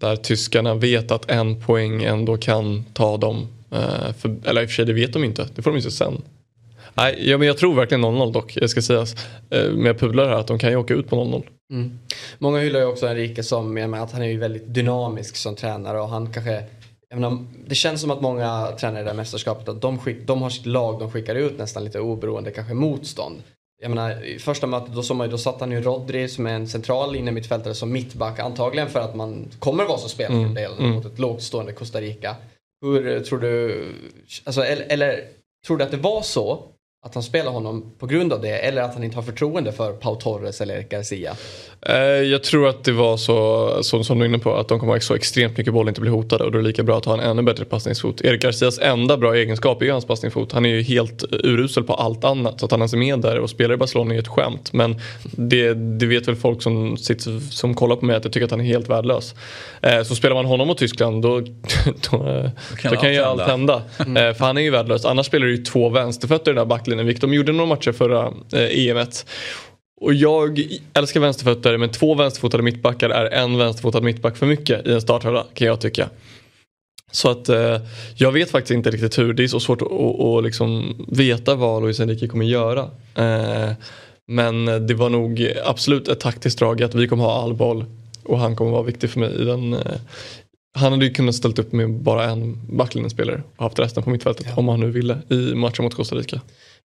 [0.00, 3.46] där tyskarna vet att en poäng ändå kan ta dem.
[3.70, 5.82] Eh, för, eller i och för sig det vet de inte, det får de ju
[5.82, 6.22] se sen.
[6.94, 9.14] Nej, ja, men jag tror verkligen 0-0 dock, det ska sägas.
[9.50, 11.42] Eh, med pudlar här att de kan ju åka ut på 0-0.
[11.72, 11.98] Mm.
[12.38, 15.56] Många hyllar ju också Enrique som, jag menar, att han är ju väldigt dynamisk som
[15.56, 16.64] tränare och han kanske
[17.14, 20.42] menar, det känns som att många tränare i det här mästerskapet att de, skick, de
[20.42, 23.42] har sitt lag de skickar ut nästan lite oberoende kanske motstånd.
[23.82, 26.68] Jag menar, i första mötet då, man, då satt han ju Rodri som är en
[26.68, 30.78] central innermittfältare som mittback antagligen för att man kommer vara så spelande mm.
[30.78, 30.90] mm.
[30.90, 32.36] mot ett lågtstående Costa Rica.
[32.82, 33.84] Hur tror du,
[34.44, 35.24] alltså, eller, eller
[35.66, 36.62] tror du att det var så
[37.02, 39.92] att han spelar honom på grund av det eller att han inte har förtroende för
[39.92, 41.36] Pau Torres eller Garcia?
[41.82, 44.80] Eh, jag tror att det var så, så som du är inne på, att de
[44.80, 46.82] kommer ha så extremt mycket boll och inte bli hotade och då är det lika
[46.82, 48.20] bra att ha en ännu bättre passningsfot.
[48.20, 50.52] Erik Garcias enda bra egenskap är ju hans passningsfot.
[50.52, 52.60] Han är ju helt urusel på allt annat.
[52.60, 54.72] Så att han ens är med där och spelar i Barcelona är ju ett skämt.
[54.72, 58.44] Men det, det vet väl folk som, sitter, som kollar på mig att jag tycker
[58.44, 59.34] att han är helt värdelös.
[59.82, 61.40] Eh, så spelar man honom mot Tyskland då,
[62.10, 63.82] då, eh, kan, då kan ju allt hända.
[64.06, 64.34] Mm.
[64.34, 65.04] För han är ju värdelös.
[65.04, 67.92] Annars spelar det ju två vänsterfötter i den där backlinjen, vilket de gjorde några matcher
[67.92, 69.26] förra eh, EMet.
[70.00, 74.92] Och jag älskar vänsterfötter men två vänsterfotade mittbackar är en vänsterfotad mittback för mycket i
[74.92, 76.08] en startelva kan jag tycka.
[77.12, 77.76] Så att eh,
[78.14, 79.32] jag vet faktiskt inte riktigt hur.
[79.32, 82.90] Det är så svårt att, att, att liksom veta vad Luis Enrique kommer göra.
[83.14, 83.72] Eh,
[84.26, 87.84] men det var nog absolut ett taktiskt drag att vi kommer ha all boll
[88.24, 89.72] och han kommer vara viktig för mig i den.
[89.72, 89.80] Eh,
[90.74, 94.46] han hade ju kunnat ställt upp med bara en backlinjespelare och haft resten på mittfältet
[94.48, 94.56] ja.
[94.56, 96.40] om han nu ville i matchen mot Costa Rica.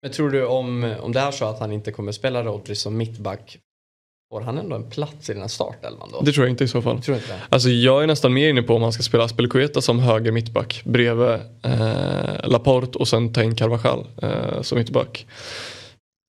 [0.05, 2.97] Men tror du om, om det är så att han inte kommer spela Rodri som
[2.97, 3.59] mittback
[4.31, 6.21] Får han ändå en plats i den här startelvan då?
[6.21, 7.03] Det tror jag inte i så fall.
[7.03, 9.99] Tror inte Alltså jag är nästan mer inne på om han ska spela Aspelekueta som
[9.99, 11.29] höger mittback bredvid
[11.63, 15.27] eh, Laporte och sen ta in Carvajal eh, som mittback.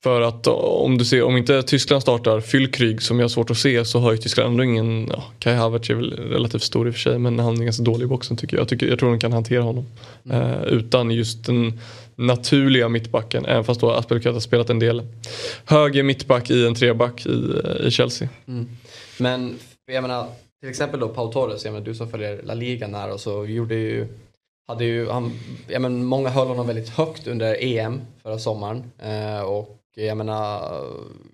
[0.06, 3.58] För att om du ser, om inte Tyskland startar Fyllkryg som jag har svårt att
[3.58, 6.90] se så har ju Tyskland ändå ingen, ja, Kai Havertz är väl relativt stor i
[6.90, 8.62] och för sig men han är ganska dålig i boxen tycker jag.
[8.62, 9.86] Jag, tycker, jag tror de kan hantera honom.
[10.26, 10.42] Mm.
[10.42, 11.80] Eh, utan just den
[12.16, 13.46] naturliga mittbacken.
[13.46, 15.04] Även fast då Aspelkueta har spelat en del
[15.66, 18.30] höger mittback i en treback i, i Chelsea.
[18.48, 18.68] Mm.
[19.20, 19.56] Men
[19.92, 20.28] jag menar
[20.60, 23.46] till exempel då Pau Torres, jag menar, du som följer La Liga här och så
[23.46, 24.08] gjorde ju
[24.68, 25.32] hade ju, han,
[25.68, 28.92] jag menar, många höll honom väldigt högt under EM förra sommaren.
[29.00, 30.82] Eh, och jag menar,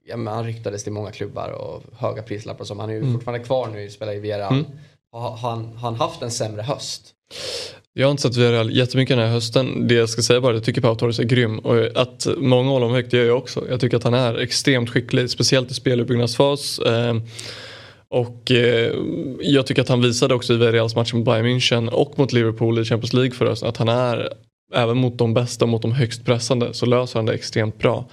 [0.06, 3.14] jag menar, han ryktades till många klubbar och höga prislappar som han är ju mm.
[3.14, 4.54] fortfarande kvar nu och spelar i Villarreal.
[4.54, 4.66] Mm.
[5.12, 7.14] Har han, han haft en sämre höst?
[7.94, 9.88] Jag har inte sett Villarreal jättemycket den här hösten.
[9.88, 11.60] Det jag ska säga bara är att jag tycker Pau Torres är grym.
[11.60, 13.70] Och att många håller honom högt, det gör jag också.
[13.70, 16.80] Jag tycker att han är extremt skicklig, speciellt i speluppbyggnadsfas.
[16.80, 17.16] Eh,
[18.10, 18.94] och eh,
[19.40, 22.80] jag tycker att han visade också i Villarreals match mot Bayern München och mot Liverpool
[22.80, 24.34] i Champions League för oss att han är,
[24.74, 28.06] även mot de bästa, mot de högst pressande, så löser han det extremt bra.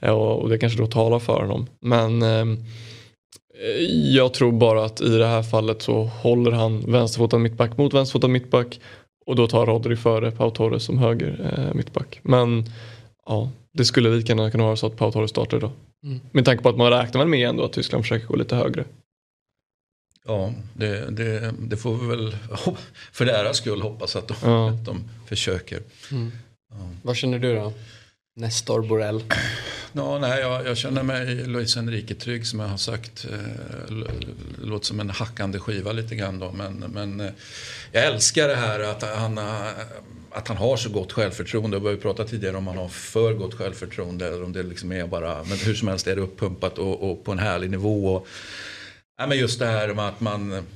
[0.00, 1.66] Eh, och det kanske då talar för honom.
[1.80, 2.22] Men
[4.14, 8.28] jag tror bara att i det här fallet så håller han vänsterfotad mittback mot vänsterfotad
[8.28, 8.80] mittback
[9.26, 12.20] och då tar Rodri före Pau Torres som höger eh, mittback.
[12.22, 12.64] Men
[13.26, 15.70] ja, det skulle lika gärna kunna vara så att Pau Torres startar idag.
[16.04, 16.20] Mm.
[16.30, 18.84] Med tanke på att man räknar väl med ändå att Tyskland försöker gå lite högre.
[20.26, 22.36] Ja, det, det, det får vi väl
[23.12, 24.70] för deras skull hoppas att de, ja.
[24.70, 25.82] att de försöker.
[26.10, 26.32] Mm.
[26.70, 26.76] Ja.
[27.02, 27.72] Vad känner du då?
[28.36, 29.24] Nestor Borrell?
[29.96, 33.26] Ja, nej, jag, jag känner mig Luis Enrique trygg som jag har sagt.
[33.32, 33.94] Eh,
[34.58, 36.52] låter som en hackande skiva lite grann då.
[36.52, 37.32] Men, men eh,
[37.92, 39.68] jag älskar det här att han, eh,
[40.30, 41.78] att han har så gott självförtroende.
[41.78, 44.26] Vi har ju pratat tidigare om han har för gott självförtroende.
[44.26, 47.24] Eller om det liksom är bara, men hur som helst är det uppumpat och, och
[47.24, 48.14] på en härlig nivå.
[48.14, 48.26] Och,
[49.18, 50.66] ja, men just det här med att man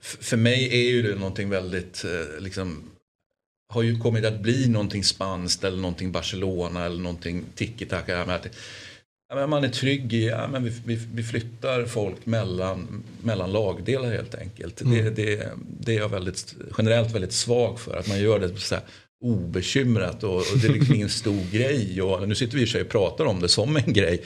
[0.00, 2.04] för mig är ju det någonting väldigt
[2.38, 2.89] liksom,
[3.70, 8.40] har ju kommit att bli någonting spanskt eller någonting Barcelona eller någonting tiki-taka.
[9.46, 14.34] man är trygg i, ja, men vi, vi, vi, flyttar folk mellan, mellan lagdelar helt
[14.34, 14.80] enkelt.
[14.80, 15.04] Mm.
[15.04, 15.48] Det, det,
[15.80, 18.84] det, är jag väldigt, generellt väldigt svag för, att man gör det så här
[19.24, 22.02] obekymrat och, och det är liksom ingen stor grej.
[22.02, 24.22] Och, nu sitter vi i och för sig och pratar om det som en grej.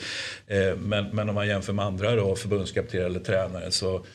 [0.47, 4.05] Eh, men, men om man jämför med andra då, förbundskaptener eller tränare så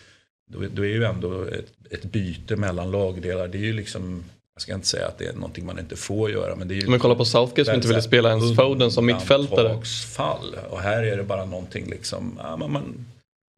[0.53, 4.25] då, då är ju ändå ett, ett byte mellan lagdelar, det är ju liksom
[4.55, 6.57] jag ska inte säga att det är någonting man inte får göra.
[6.57, 9.07] Men, det är ju men kolla på Southgate som inte ville spela ens Foden som
[9.07, 9.81] mittfältare.
[10.17, 10.57] fall.
[10.71, 13.07] Och här är det bara någonting liksom, ja, man, man,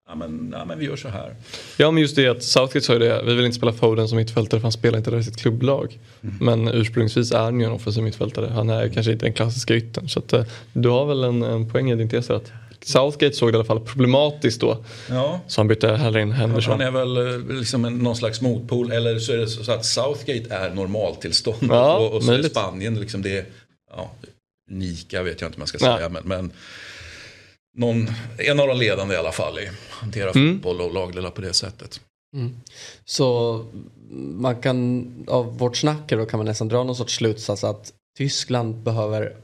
[0.09, 1.35] ja, men, ja, men vi gör så här.
[1.77, 4.17] Ja men just det att Southgate sa ju det, vi vill inte spela Foden som
[4.17, 5.99] mittfältare för han spelar inte där i sitt klubblag.
[6.23, 6.37] Mm.
[6.41, 8.47] Men ursprungsvis är han ju en offensiv mittfältare.
[8.47, 10.09] Han är kanske inte den klassiska ytten.
[10.09, 12.53] Så att, eh, du har väl en, en poäng i din tes att
[12.85, 14.85] Southgate såg det i alla fall problematiskt då.
[15.09, 15.41] Ja.
[15.47, 16.73] Så han bytte hellre in Henderson.
[16.73, 18.93] Han är väl eh, liksom en, någon slags motpol.
[18.93, 21.57] Eller så är det så att Southgate är normaltillstånd.
[21.71, 23.47] Ja, och, och så är Spanien liksom det.
[23.97, 24.11] Ja,
[24.71, 26.01] unika vet jag inte om man ska säga.
[26.01, 26.09] Ja.
[26.09, 26.53] Men, men
[27.77, 28.09] någon,
[28.39, 30.55] en av de ledande i alla fall i att hantera mm.
[30.55, 32.01] fotboll och lagdelar på det sättet.
[32.37, 32.57] Mm.
[33.05, 33.59] Så
[34.11, 38.75] man kan, av vårt snack då kan man nästan dra någon sorts slutsats att Tyskland
[38.75, 39.37] behöver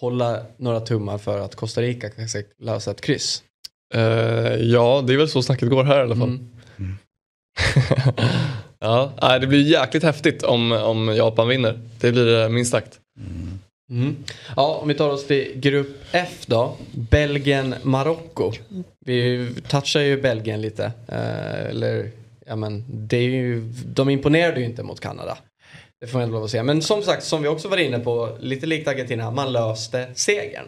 [0.00, 3.42] hålla några tummar för att Costa Rica kanske lösa ett kryss.
[3.94, 6.38] Eh, ja, det är väl så snacket går här i alla fall.
[6.78, 6.98] Mm.
[8.78, 11.80] ja, nej, det blir jäkligt häftigt om, om Japan vinner.
[12.00, 13.00] Det blir det minst sagt.
[13.90, 14.16] Mm.
[14.56, 16.76] Ja, om vi tar oss till grupp F då.
[16.92, 18.52] Belgien-Marocko.
[19.06, 20.84] Vi touchar ju Belgien lite.
[21.08, 22.10] Eh, eller,
[22.46, 25.38] ja men, det är ju, de imponerade ju inte mot Kanada.
[26.04, 26.62] Det får man ändå lov att säga.
[26.62, 30.64] Men som sagt, som vi också var inne på, lite likt Argentina, man löste segern.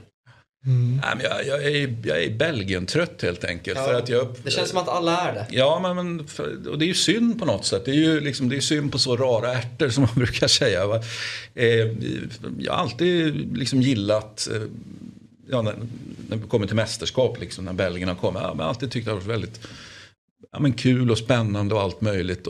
[1.03, 3.79] Nej, men jag, jag, är, jag är Belgien-trött helt enkelt.
[3.79, 5.47] För att jag, Det känns som att alla är det.
[5.51, 7.85] Ja, men, men för, och det är ju synd på något sätt.
[7.85, 10.87] Det är ju liksom, det är synd på så rara ärtor som man brukar säga.
[10.87, 11.01] Va?
[11.55, 11.67] Eh,
[12.59, 14.63] jag har alltid liksom gillat, eh,
[15.51, 15.75] ja, när,
[16.29, 18.91] när vi kommer till mästerskap, liksom, när Belgien har kommit, ja, men jag har alltid
[18.91, 19.61] tyckt det har varit väldigt
[20.53, 22.49] ja, men kul och spännande och allt möjligt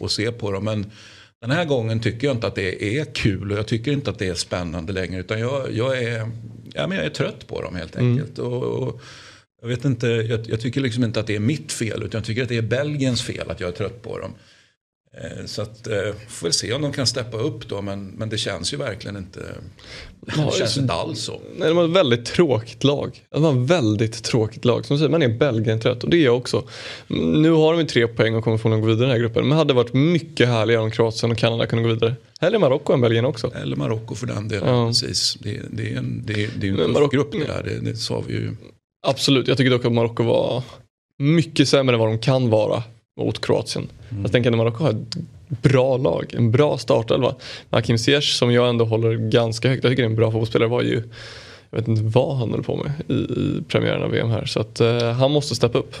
[0.00, 0.64] att se på dem.
[0.64, 0.90] Men
[1.40, 4.18] den här gången tycker jag inte att det är kul och jag tycker inte att
[4.18, 5.20] det är spännande längre.
[5.20, 6.30] Utan jag, jag, är,
[6.72, 8.38] ja, men jag är trött på dem helt enkelt.
[8.38, 9.00] Och, och,
[9.62, 12.24] jag, vet inte, jag, jag, tycker liksom inte att det är mitt fel utan jag
[12.24, 14.34] tycker att det är Belgiens fel att jag är trött på dem.
[15.16, 18.28] Eh, så att, eh, får väl se om de kan steppa upp då men, men
[18.28, 19.40] det känns ju verkligen inte,
[20.20, 21.40] det känns inte alls så.
[21.56, 23.24] Nej, de har ett väldigt tråkigt lag.
[23.30, 24.86] De har ett väldigt tråkigt lag.
[24.86, 26.68] Som du säger, man är Belgien-trött och det är jag också.
[27.08, 29.42] Nu har de ju tre poäng och kommer få gå vidare i den här gruppen.
[29.42, 32.14] Men det hade varit mycket härligare om Kroatien och Kanada kunde gå vidare.
[32.40, 33.52] Hellre Marocko än Belgien också.
[33.62, 34.68] Eller Marocko för den delen.
[34.74, 34.86] Ja.
[34.86, 35.36] Precis.
[35.40, 37.96] Det, det är en, det, det är en tuff Marocko- grupp det där, det, det
[37.96, 38.50] sa vi ju.
[39.06, 40.62] Absolut, jag tycker dock att Marocko var
[41.18, 42.82] mycket sämre än vad de kan vara
[43.24, 43.88] mot Kroatien.
[44.22, 45.16] Jag tänker att Marocko har ett
[45.48, 47.34] bra lag, en bra startelva.
[47.70, 50.68] Hakim Ziyech som jag ändå håller ganska högt, jag tycker det är en bra fotbollsspelare,
[50.68, 51.02] var ju
[51.70, 54.44] jag vet inte vad han höll på med i, i premiären av VM här.
[54.44, 55.96] Så att eh, han måste steppa upp.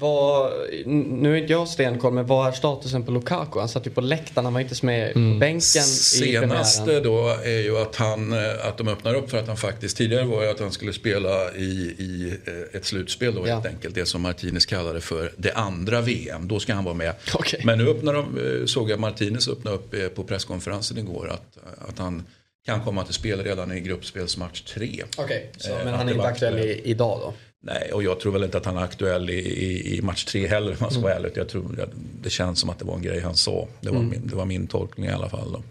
[0.00, 0.52] Vad,
[0.86, 3.58] nu är inte jag stenkoll, men vad är statusen på Lukaku?
[3.58, 7.02] Han satt ju på läktaren, han var inte med på bänken i Senaste premiären.
[7.02, 10.24] då är ju att, han, eh, att de öppnar upp för att han faktiskt, tidigare
[10.24, 13.54] var ju att han skulle spela i, i eh, ett slutspel då Ja.
[13.54, 13.94] helt enkelt.
[13.94, 16.48] Det som Martinez kallade för det andra VM.
[16.48, 17.14] Då ska han vara med.
[17.34, 17.60] Okej.
[17.64, 21.98] Men nu öppnar de, eh, såg jag Martinez öppna upp på presskonferensen igår att, att
[21.98, 22.26] han
[22.66, 25.04] kan komma till spel redan i gruppspelsmatch 3.
[25.18, 27.34] Okej, Eh, men han är inte aktuell i, idag då?
[27.60, 30.46] Nej, och jag tror väl inte att han är aktuell i, i, i match 3
[30.46, 31.32] heller om man ska vara ärlig.
[31.34, 31.90] Jag tror, att
[32.22, 33.68] det känns som att det var en grej han sa.
[33.80, 35.52] Det var, min, det var min tolkning i alla fall.
[35.52, 35.62] Då.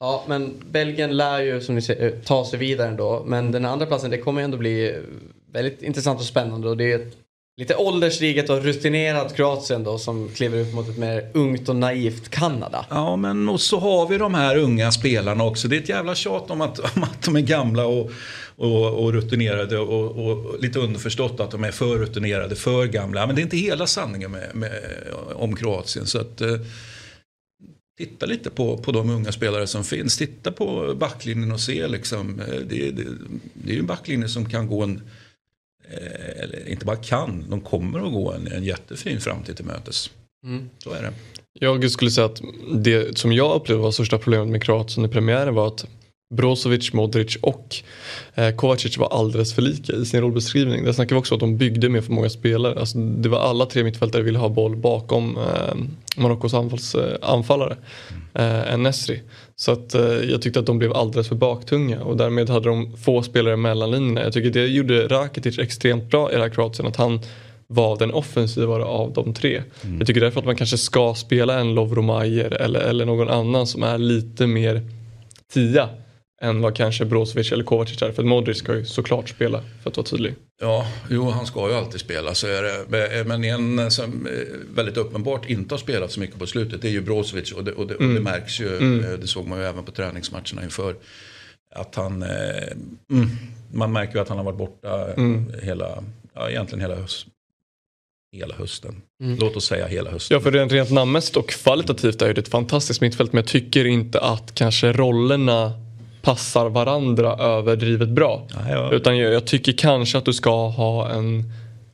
[0.00, 3.24] Ja, men Belgien lär ju som ni säger ta sig vidare ändå.
[3.26, 5.02] Men den andra platsen, det kommer ändå bli
[5.52, 6.68] väldigt intressant och spännande.
[6.68, 7.16] Och det är ett
[7.56, 12.28] lite ålderstiget och rutinerat Kroatien då som kliver upp mot ett mer ungt och naivt
[12.28, 12.86] Kanada.
[12.90, 15.68] Ja, men och så har vi de här unga spelarna också.
[15.68, 18.10] Det är ett jävla tjat om att, om att de är gamla och,
[18.56, 23.26] och, och rutinerade och, och lite underförstått att de är för rutinerade, för gamla.
[23.26, 24.72] Men det är inte hela sanningen med, med,
[25.34, 26.06] om Kroatien.
[26.06, 26.56] Så att, eh,
[27.98, 30.16] titta lite på, på de unga spelare som finns.
[30.18, 32.40] Titta på backlinjen och se liksom.
[32.40, 33.04] eh, Det, det,
[33.54, 35.02] det är ju en backlinje som kan gå en,
[35.90, 40.10] eh, eller inte bara kan, de kommer att gå en, en jättefin framtid till mötes.
[40.44, 40.70] Mm.
[40.78, 41.12] Så är det.
[41.60, 42.42] Jag skulle säga att
[42.74, 45.86] det som jag upplevde var största problemet med Kroatien i premiären var att
[46.34, 47.76] Brozovic, Modric och
[48.34, 50.84] eh, Kovacic var alldeles för lika i sin rollbeskrivning.
[50.84, 52.80] Där snackar vi också om att de byggde med för många spelare.
[52.80, 55.74] Alltså, det var alla tre mittfältare ville ha boll bakom eh,
[56.16, 57.76] Marockos eh, anfallare
[58.34, 59.22] eh, än Nesri.
[59.56, 62.96] Så att, eh, jag tyckte att de blev alldeles för baktunga och därmed hade de
[62.96, 64.22] få spelare mellan linjerna.
[64.22, 66.88] Jag tycker det gjorde Rakitic extremt bra i det här Kroatien.
[66.88, 67.20] Att han
[67.66, 69.62] var den offensivare av de tre.
[69.98, 73.66] Jag tycker därför att man kanske ska spela en Lovro Majer eller, eller någon annan
[73.66, 74.82] som är lite mer
[75.52, 75.88] tia
[76.42, 78.12] än vad kanske Brozovic eller Kovacic är.
[78.12, 80.34] För att Modric ska ju såklart spela för att vara tydlig.
[80.60, 83.24] Ja, jo han ska ju alltid spela så är det.
[83.24, 84.32] Men en som eh,
[84.74, 87.72] väldigt uppenbart inte har spelat så mycket på slutet det är ju Brozovic och det,
[87.72, 89.00] och det, och det märks ju.
[89.04, 90.94] eh, Det såg man ju även på träningsmatcherna inför.
[91.74, 92.28] Att han, eh,
[93.12, 93.28] mm,
[93.72, 97.26] man märker ju att han har varit borta eh, hela, ja egentligen hela, höst,
[98.36, 99.02] hela hösten.
[99.38, 100.34] Låt oss säga hela hösten.
[100.34, 103.84] Ja för rent, rent namnmässigt och kvalitativt är det ett fantastiskt mittfält men jag tycker
[103.84, 105.72] inte att kanske rollerna
[106.26, 108.46] passar varandra överdrivet bra.
[108.54, 108.92] Ja, ja.
[108.92, 111.44] Utan jag, jag tycker kanske att du ska ha en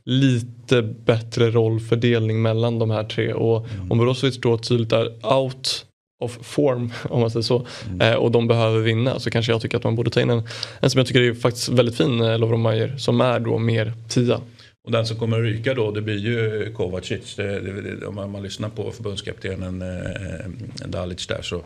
[0.05, 3.33] lite bättre rollfördelning mellan de här tre.
[3.33, 5.87] Och om Brozovic då tydligt är out
[6.21, 7.67] of form om man säger så
[8.01, 10.43] eh, och de behöver vinna så kanske jag tycker att man borde ta in en,
[10.81, 13.93] en som jag tycker är faktiskt väldigt fin, eh, Lovro Majer, som är då mer
[14.09, 14.41] tia.
[14.85, 17.35] Och den som kommer att ryka då, det blir ju Kovacic.
[17.37, 21.63] Det, det, det, om man, man lyssnar på förbundskaptenen eh, Dalic där så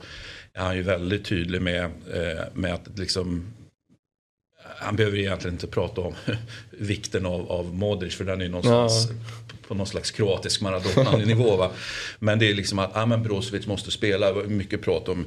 [0.57, 3.45] är han ju väldigt tydlig med, eh, med att liksom
[4.79, 6.15] han behöver egentligen inte prata om
[6.71, 9.57] vikten av, av Modric för den är ju någonstans ja.
[9.69, 11.57] på någon slags kroatisk Maradona-nivå.
[11.57, 11.71] Va?
[12.19, 14.35] Men det är liksom att ah, men Brozovic måste spela.
[14.35, 15.27] Mycket prat om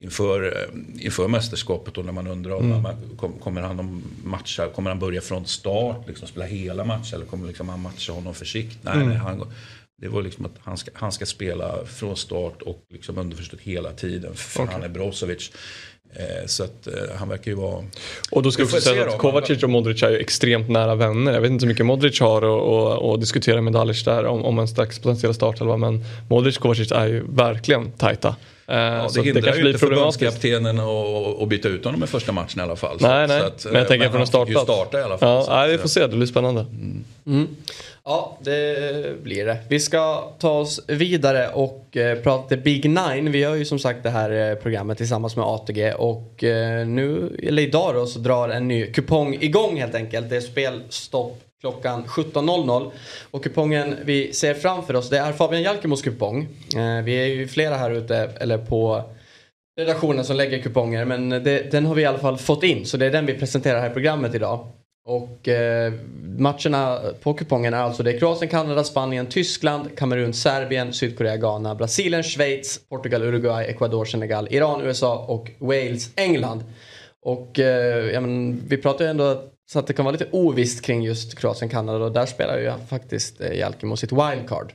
[0.00, 2.82] inför, eh, inför mästerskapet och när man undrar mm.
[2.82, 2.94] man,
[3.40, 7.46] kommer han att matcha, kommer han börja från start, liksom spela hela matchen eller kommer
[7.46, 8.84] liksom han matcha honom försiktigt?
[8.84, 9.16] Nej, mm.
[9.16, 9.52] han,
[10.00, 13.92] det var liksom att han ska, han ska spela från start och liksom underförstått hela
[13.92, 14.74] tiden för okay.
[14.74, 15.50] han är Brozovic.
[16.12, 17.84] Eh, så att eh, han verkar ju vara...
[18.30, 21.32] Och då ska vi säga att Kovacic och Modric är ju extremt nära vänner.
[21.32, 24.68] Jag vet inte hur mycket Modric har att diskutera med Dalic där om, om en
[24.68, 25.76] slags potentiell startelva.
[25.76, 28.36] Men Modric och Kovacic är ju verkligen tajta.
[28.66, 30.80] Eh, ja, det hindrar det ju inte förbundskaptenen
[31.40, 32.96] att byta ut honom i första matchen i alla fall.
[33.00, 33.40] Nej, nej.
[33.40, 34.64] Att, men jag tänker från en startplats.
[34.64, 35.44] starta i alla fall.
[35.48, 36.60] Ja, nej, vi får se, det blir spännande.
[36.60, 37.04] Mm.
[37.26, 37.48] Mm.
[38.10, 39.58] Ja, det blir det.
[39.68, 43.32] Vi ska ta oss vidare och eh, prata Big Nine.
[43.32, 47.36] Vi gör ju som sagt det här eh, programmet tillsammans med ATG och eh, nu,
[47.42, 50.30] eller idag då, så drar en ny kupong igång helt enkelt.
[50.30, 52.90] Det är spelstopp klockan 17.00.
[53.30, 56.48] Och kupongen vi ser framför oss det är Fabian Jalkemos kupong.
[56.76, 59.02] Eh, vi är ju flera här ute, eller på
[59.80, 62.96] redaktionen som lägger kuponger men det, den har vi i alla fall fått in så
[62.96, 64.66] det är den vi presenterar här i programmet idag.
[65.08, 65.92] Och eh,
[66.38, 71.74] matcherna på kupongen är alltså det är Kroatien, Kanada, Spanien, Tyskland, Kamerun, Serbien, Sydkorea, Ghana,
[71.74, 76.64] Brasilien, Schweiz, Portugal, Uruguay, Ecuador, Senegal, Iran, USA och Wales, England.
[77.22, 80.84] Och eh, ja, men, vi pratar ju ändå så att det kan vara lite ovisst
[80.84, 84.72] kring just Kroatien, Kanada och där spelar ju faktiskt eh, Jalkemo sitt wildcard.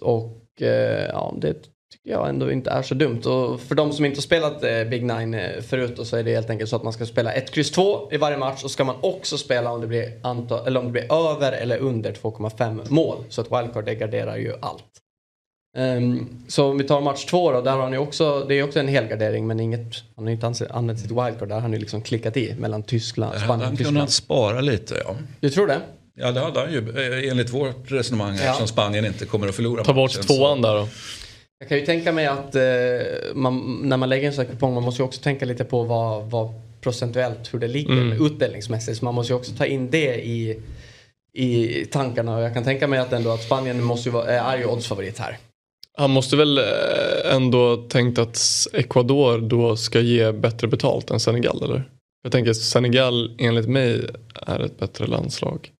[0.00, 3.20] Och eh, ja, det tycker jag ändå inte är så dumt.
[3.20, 6.34] Och för de som inte har spelat eh, Big Nine eh, förut så är det
[6.34, 8.84] helt enkelt så att man ska spela 1, X 2 i varje match och ska
[8.84, 12.80] man också spela om det blir, antal, eller om det blir över eller under 2,5
[12.88, 13.24] mål.
[13.28, 14.84] Så att wildcard det garderar ju allt.
[15.76, 18.78] Um, så om vi tar match två då, där har ni också, det är också
[18.78, 22.36] en helgardering men inget, han har inte använt sitt wildcard, där har ni liksom klickat
[22.36, 23.98] i mellan Tyskland, Spanien och Tyskland.
[23.98, 25.16] Han spara lite ja.
[25.40, 25.80] Du tror det?
[26.14, 28.42] Ja det hade han ju eh, enligt vårt resonemang ja.
[28.42, 30.88] eftersom Spanien inte kommer att förlora Ta bort tvåan där då.
[31.64, 32.62] Jag kan ju tänka mig att eh,
[33.34, 35.82] man, när man lägger en sån här kupong man måste ju också tänka lite på
[35.82, 36.48] vad, vad
[36.80, 38.26] procentuellt hur det ligger mm.
[38.26, 38.98] utdelningsmässigt.
[38.98, 40.62] Så man måste ju också ta in det i,
[41.32, 44.66] i tankarna och jag kan tänka mig att ändå att Spanien måste vara, är ju
[44.66, 45.38] oddsfavorit här.
[45.98, 48.38] Han måste väl eh, ändå tänkt att
[48.72, 51.88] Ecuador då ska ge bättre betalt än Senegal eller?
[52.22, 55.70] Jag tänker Senegal enligt mig är ett bättre landslag.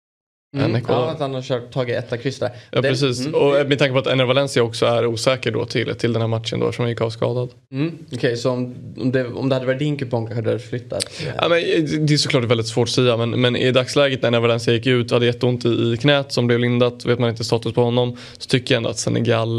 [0.55, 2.49] Mm, ja, att han har kört, tagit etta kryss där.
[2.71, 3.25] Ja, det, precis.
[3.25, 6.21] Mm, och med tanke på att Ener Valencia också är osäker då till, till den
[6.21, 7.49] här matchen då, som han gick avskadad.
[7.71, 10.49] Mm, Okej, okay, så om, om, det, om det hade varit din kupong kanske du
[10.49, 11.21] hade flyttat?
[11.41, 11.59] Ja, men,
[12.05, 14.87] det är såklart väldigt svårt att säga, men, men i dagsläget när Ener Valencia gick
[14.87, 18.17] ut hade jätteont i, i knät som blev lindat, vet man inte status på honom,
[18.37, 19.49] så tycker jag ändå att Senegal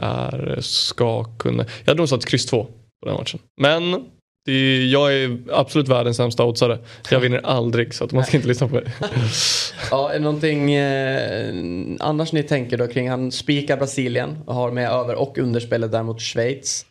[0.00, 1.64] är, ska kunna...
[1.84, 2.66] Jag hade nog satt kryss 2
[3.02, 3.40] på den matchen.
[3.60, 4.04] Men
[4.50, 6.78] är, jag är absolut världens sämsta oddsare.
[7.10, 8.84] Jag vinner aldrig så att man ska inte lyssna på mig.
[9.90, 11.54] ja, är det någonting eh,
[12.00, 16.22] annars ni tänker då kring han spikar Brasilien och har med över och underspelet däremot
[16.22, 16.86] Schweiz.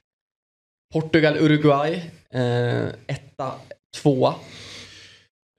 [0.93, 2.02] Portugal, Uruguay.
[2.34, 3.52] Eh, etta,
[4.02, 4.36] tvåa.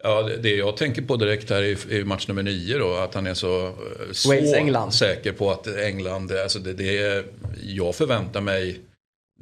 [0.05, 2.95] Ja, det jag tänker på direkt här är match nummer nio då.
[2.95, 3.73] Att han är så, eh,
[4.13, 7.25] så säker på att England, alltså det, det,
[7.63, 8.81] jag förväntar mig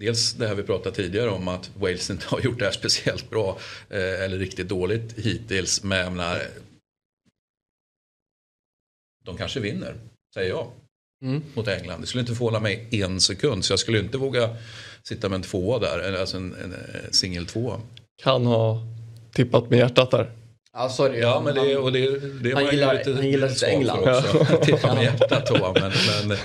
[0.00, 3.30] Dels det här vi pratade tidigare om att Wales inte har gjort det här speciellt
[3.30, 3.58] bra
[3.90, 5.82] eh, eller riktigt dåligt hittills.
[5.82, 6.42] Men jag menar,
[9.24, 9.94] de kanske vinner,
[10.34, 10.70] säger jag,
[11.24, 11.42] mm.
[11.54, 12.00] mot England.
[12.00, 13.64] Det skulle inte förvåna mig en sekund.
[13.64, 14.56] Så jag skulle inte våga
[15.02, 17.80] sitta med en tvåa där, alltså en, en, en singel tvåa.
[18.22, 18.82] Kan ha
[19.32, 20.32] tippat med hjärtat där.
[20.72, 24.08] Ja, sorry, ja, men det, och det, det han, gillar, lite, han gillar sitt England.
[24.08, 24.56] Också.
[24.62, 25.92] Tippa med hjärtat då, men,
[26.28, 26.38] men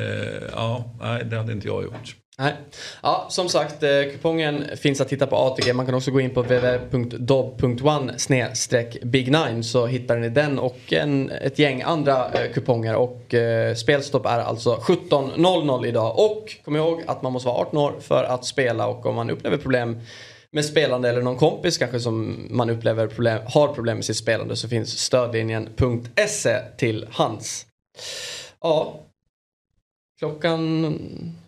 [0.00, 2.16] eh, ja, nej, det hade inte jag gjort.
[2.38, 2.54] Nej.
[3.02, 5.72] Ja, som sagt, eh, kupongen finns att hitta på ATG.
[5.72, 8.14] Man kan också gå in på www.dob.one
[9.02, 12.94] big nine så hittar ni den och en, ett gäng andra eh, kuponger.
[12.94, 16.18] Och eh, spelstopp är alltså 17.00 idag.
[16.18, 19.30] Och kom ihåg att man måste vara 18 år för att spela och om man
[19.30, 20.00] upplever problem
[20.50, 24.56] med spelande eller någon kompis kanske som man upplever problem, har problem med sitt spelande
[24.56, 27.66] så finns stödlinjen.se till hands.
[28.62, 29.00] Ja,
[30.18, 30.84] Klockan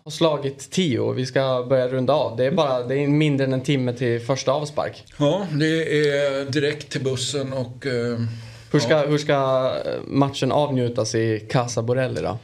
[0.03, 2.37] har slagit tio och vi ska börja runda av.
[2.37, 5.03] Det är, bara, det är mindre än en timme till första avspark.
[5.17, 7.85] Ja, det är direkt till bussen och...
[7.85, 8.19] Uh,
[8.71, 9.05] hur, ska, ja.
[9.05, 9.73] hur ska
[10.07, 12.37] matchen avnjutas i Casa Borelli då?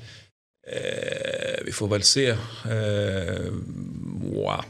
[0.68, 2.30] Eh, vi får väl se.
[2.30, 2.38] Eh,
[4.34, 4.62] wow.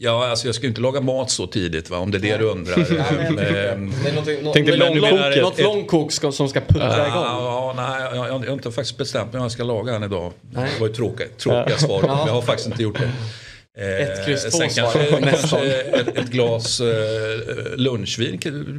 [0.00, 2.44] Ja, alltså jag ska inte laga mat så tidigt va, om det är det du
[2.44, 2.76] undrar.
[2.76, 2.86] nej,
[3.26, 7.22] men, det är något, något, lång, något långkok som ska puttra igång.
[7.22, 10.32] Ja, nej, jag, jag, har inte faktiskt bestämt mig om jag ska laga den idag.
[10.50, 10.70] Nej.
[10.74, 13.10] Det var ju tråkiga, tråkiga svar, men jag har faktiskt inte gjort det.
[14.02, 16.86] Ett kryss två sen kanske, kanske ett, ett glas eh,
[17.76, 18.38] lunchvin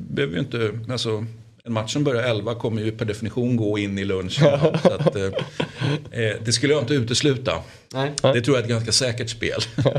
[0.10, 1.26] behöver ju inte, alltså
[1.70, 4.60] en match som börjar 11 kommer ju per definition gå in i lunchen.
[4.84, 7.54] så att, eh, eh, det skulle jag inte utesluta.
[7.94, 9.60] Nej, Det tror jag är ett ganska säkert spel.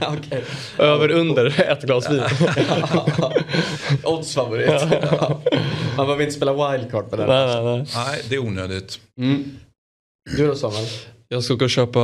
[0.00, 0.44] okej.
[0.78, 2.22] Över under ett glas vin.
[4.04, 4.82] Oddsfavorit.
[5.96, 7.28] Man behöver inte spela wildcard på den.
[7.28, 7.86] nej, nej, nej.
[7.94, 9.00] Nej, det är onödigt.
[9.20, 9.44] Mm.
[10.36, 10.86] Du då Samuel?
[11.28, 12.00] Jag ska gå och köpa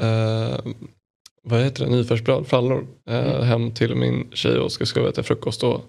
[0.00, 0.58] eh,
[1.46, 5.62] vad heter det, nyfärsbröd, frallor eh, hem till min tjej och ska skruva till frukost.
[5.62, 5.80] Och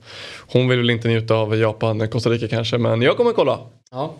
[0.47, 3.59] hon vill väl inte njuta av Japan, Costa Rica kanske men jag kommer kolla.
[3.91, 4.13] Ja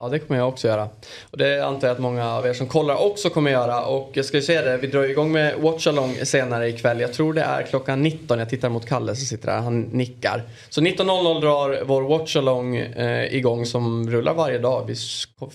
[0.00, 0.88] ja, det kommer jag också göra.
[1.30, 3.84] Och det antar jag att många av er som kollar också kommer göra.
[3.84, 7.00] Och jag ska ju säga det, vi drar igång med Watch Along senare ikväll.
[7.00, 8.38] Jag tror det är klockan 19.
[8.38, 10.42] Jag tittar mot Kalle som sitter där, han nickar.
[10.68, 14.84] Så 19.00 drar vår Watchalong eh, igång som rullar varje dag.
[14.86, 14.94] Vi,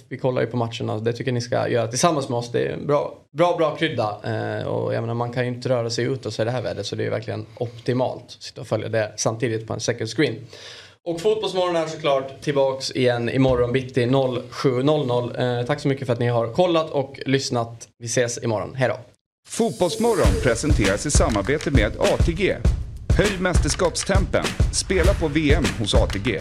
[0.09, 2.51] vi kollar ju på matcherna, det tycker jag ni ska göra tillsammans med oss.
[2.51, 4.17] Det är en bra, bra, bra krydda.
[4.23, 6.51] Eh, och jag menar, man kan ju inte röra sig ut och så i det
[6.51, 8.37] här vädret så det är verkligen optimalt.
[8.39, 10.35] Sitta och följa det samtidigt på en second screen.
[11.07, 15.59] Och Fotbollsmorgon är såklart tillbaks igen imorgon bitti 07.00.
[15.59, 17.87] Eh, tack så mycket för att ni har kollat och lyssnat.
[17.99, 18.75] Vi ses imorgon.
[18.75, 18.99] Hej då!
[19.49, 22.57] Fotbollsmorgon presenteras i samarbete med ATG.
[23.17, 24.45] Höj mästerskapstempen.
[24.73, 26.39] Spela på VM hos ATG.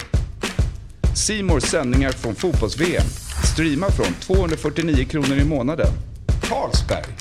[1.16, 3.06] Simors sändningar från fotbolls-VM.
[3.54, 5.88] Streama från 249 kronor i månaden.
[6.42, 7.14] Carlsberg.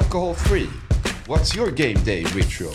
[0.00, 0.68] Alcohol free.
[1.26, 2.74] What's your game day ritual?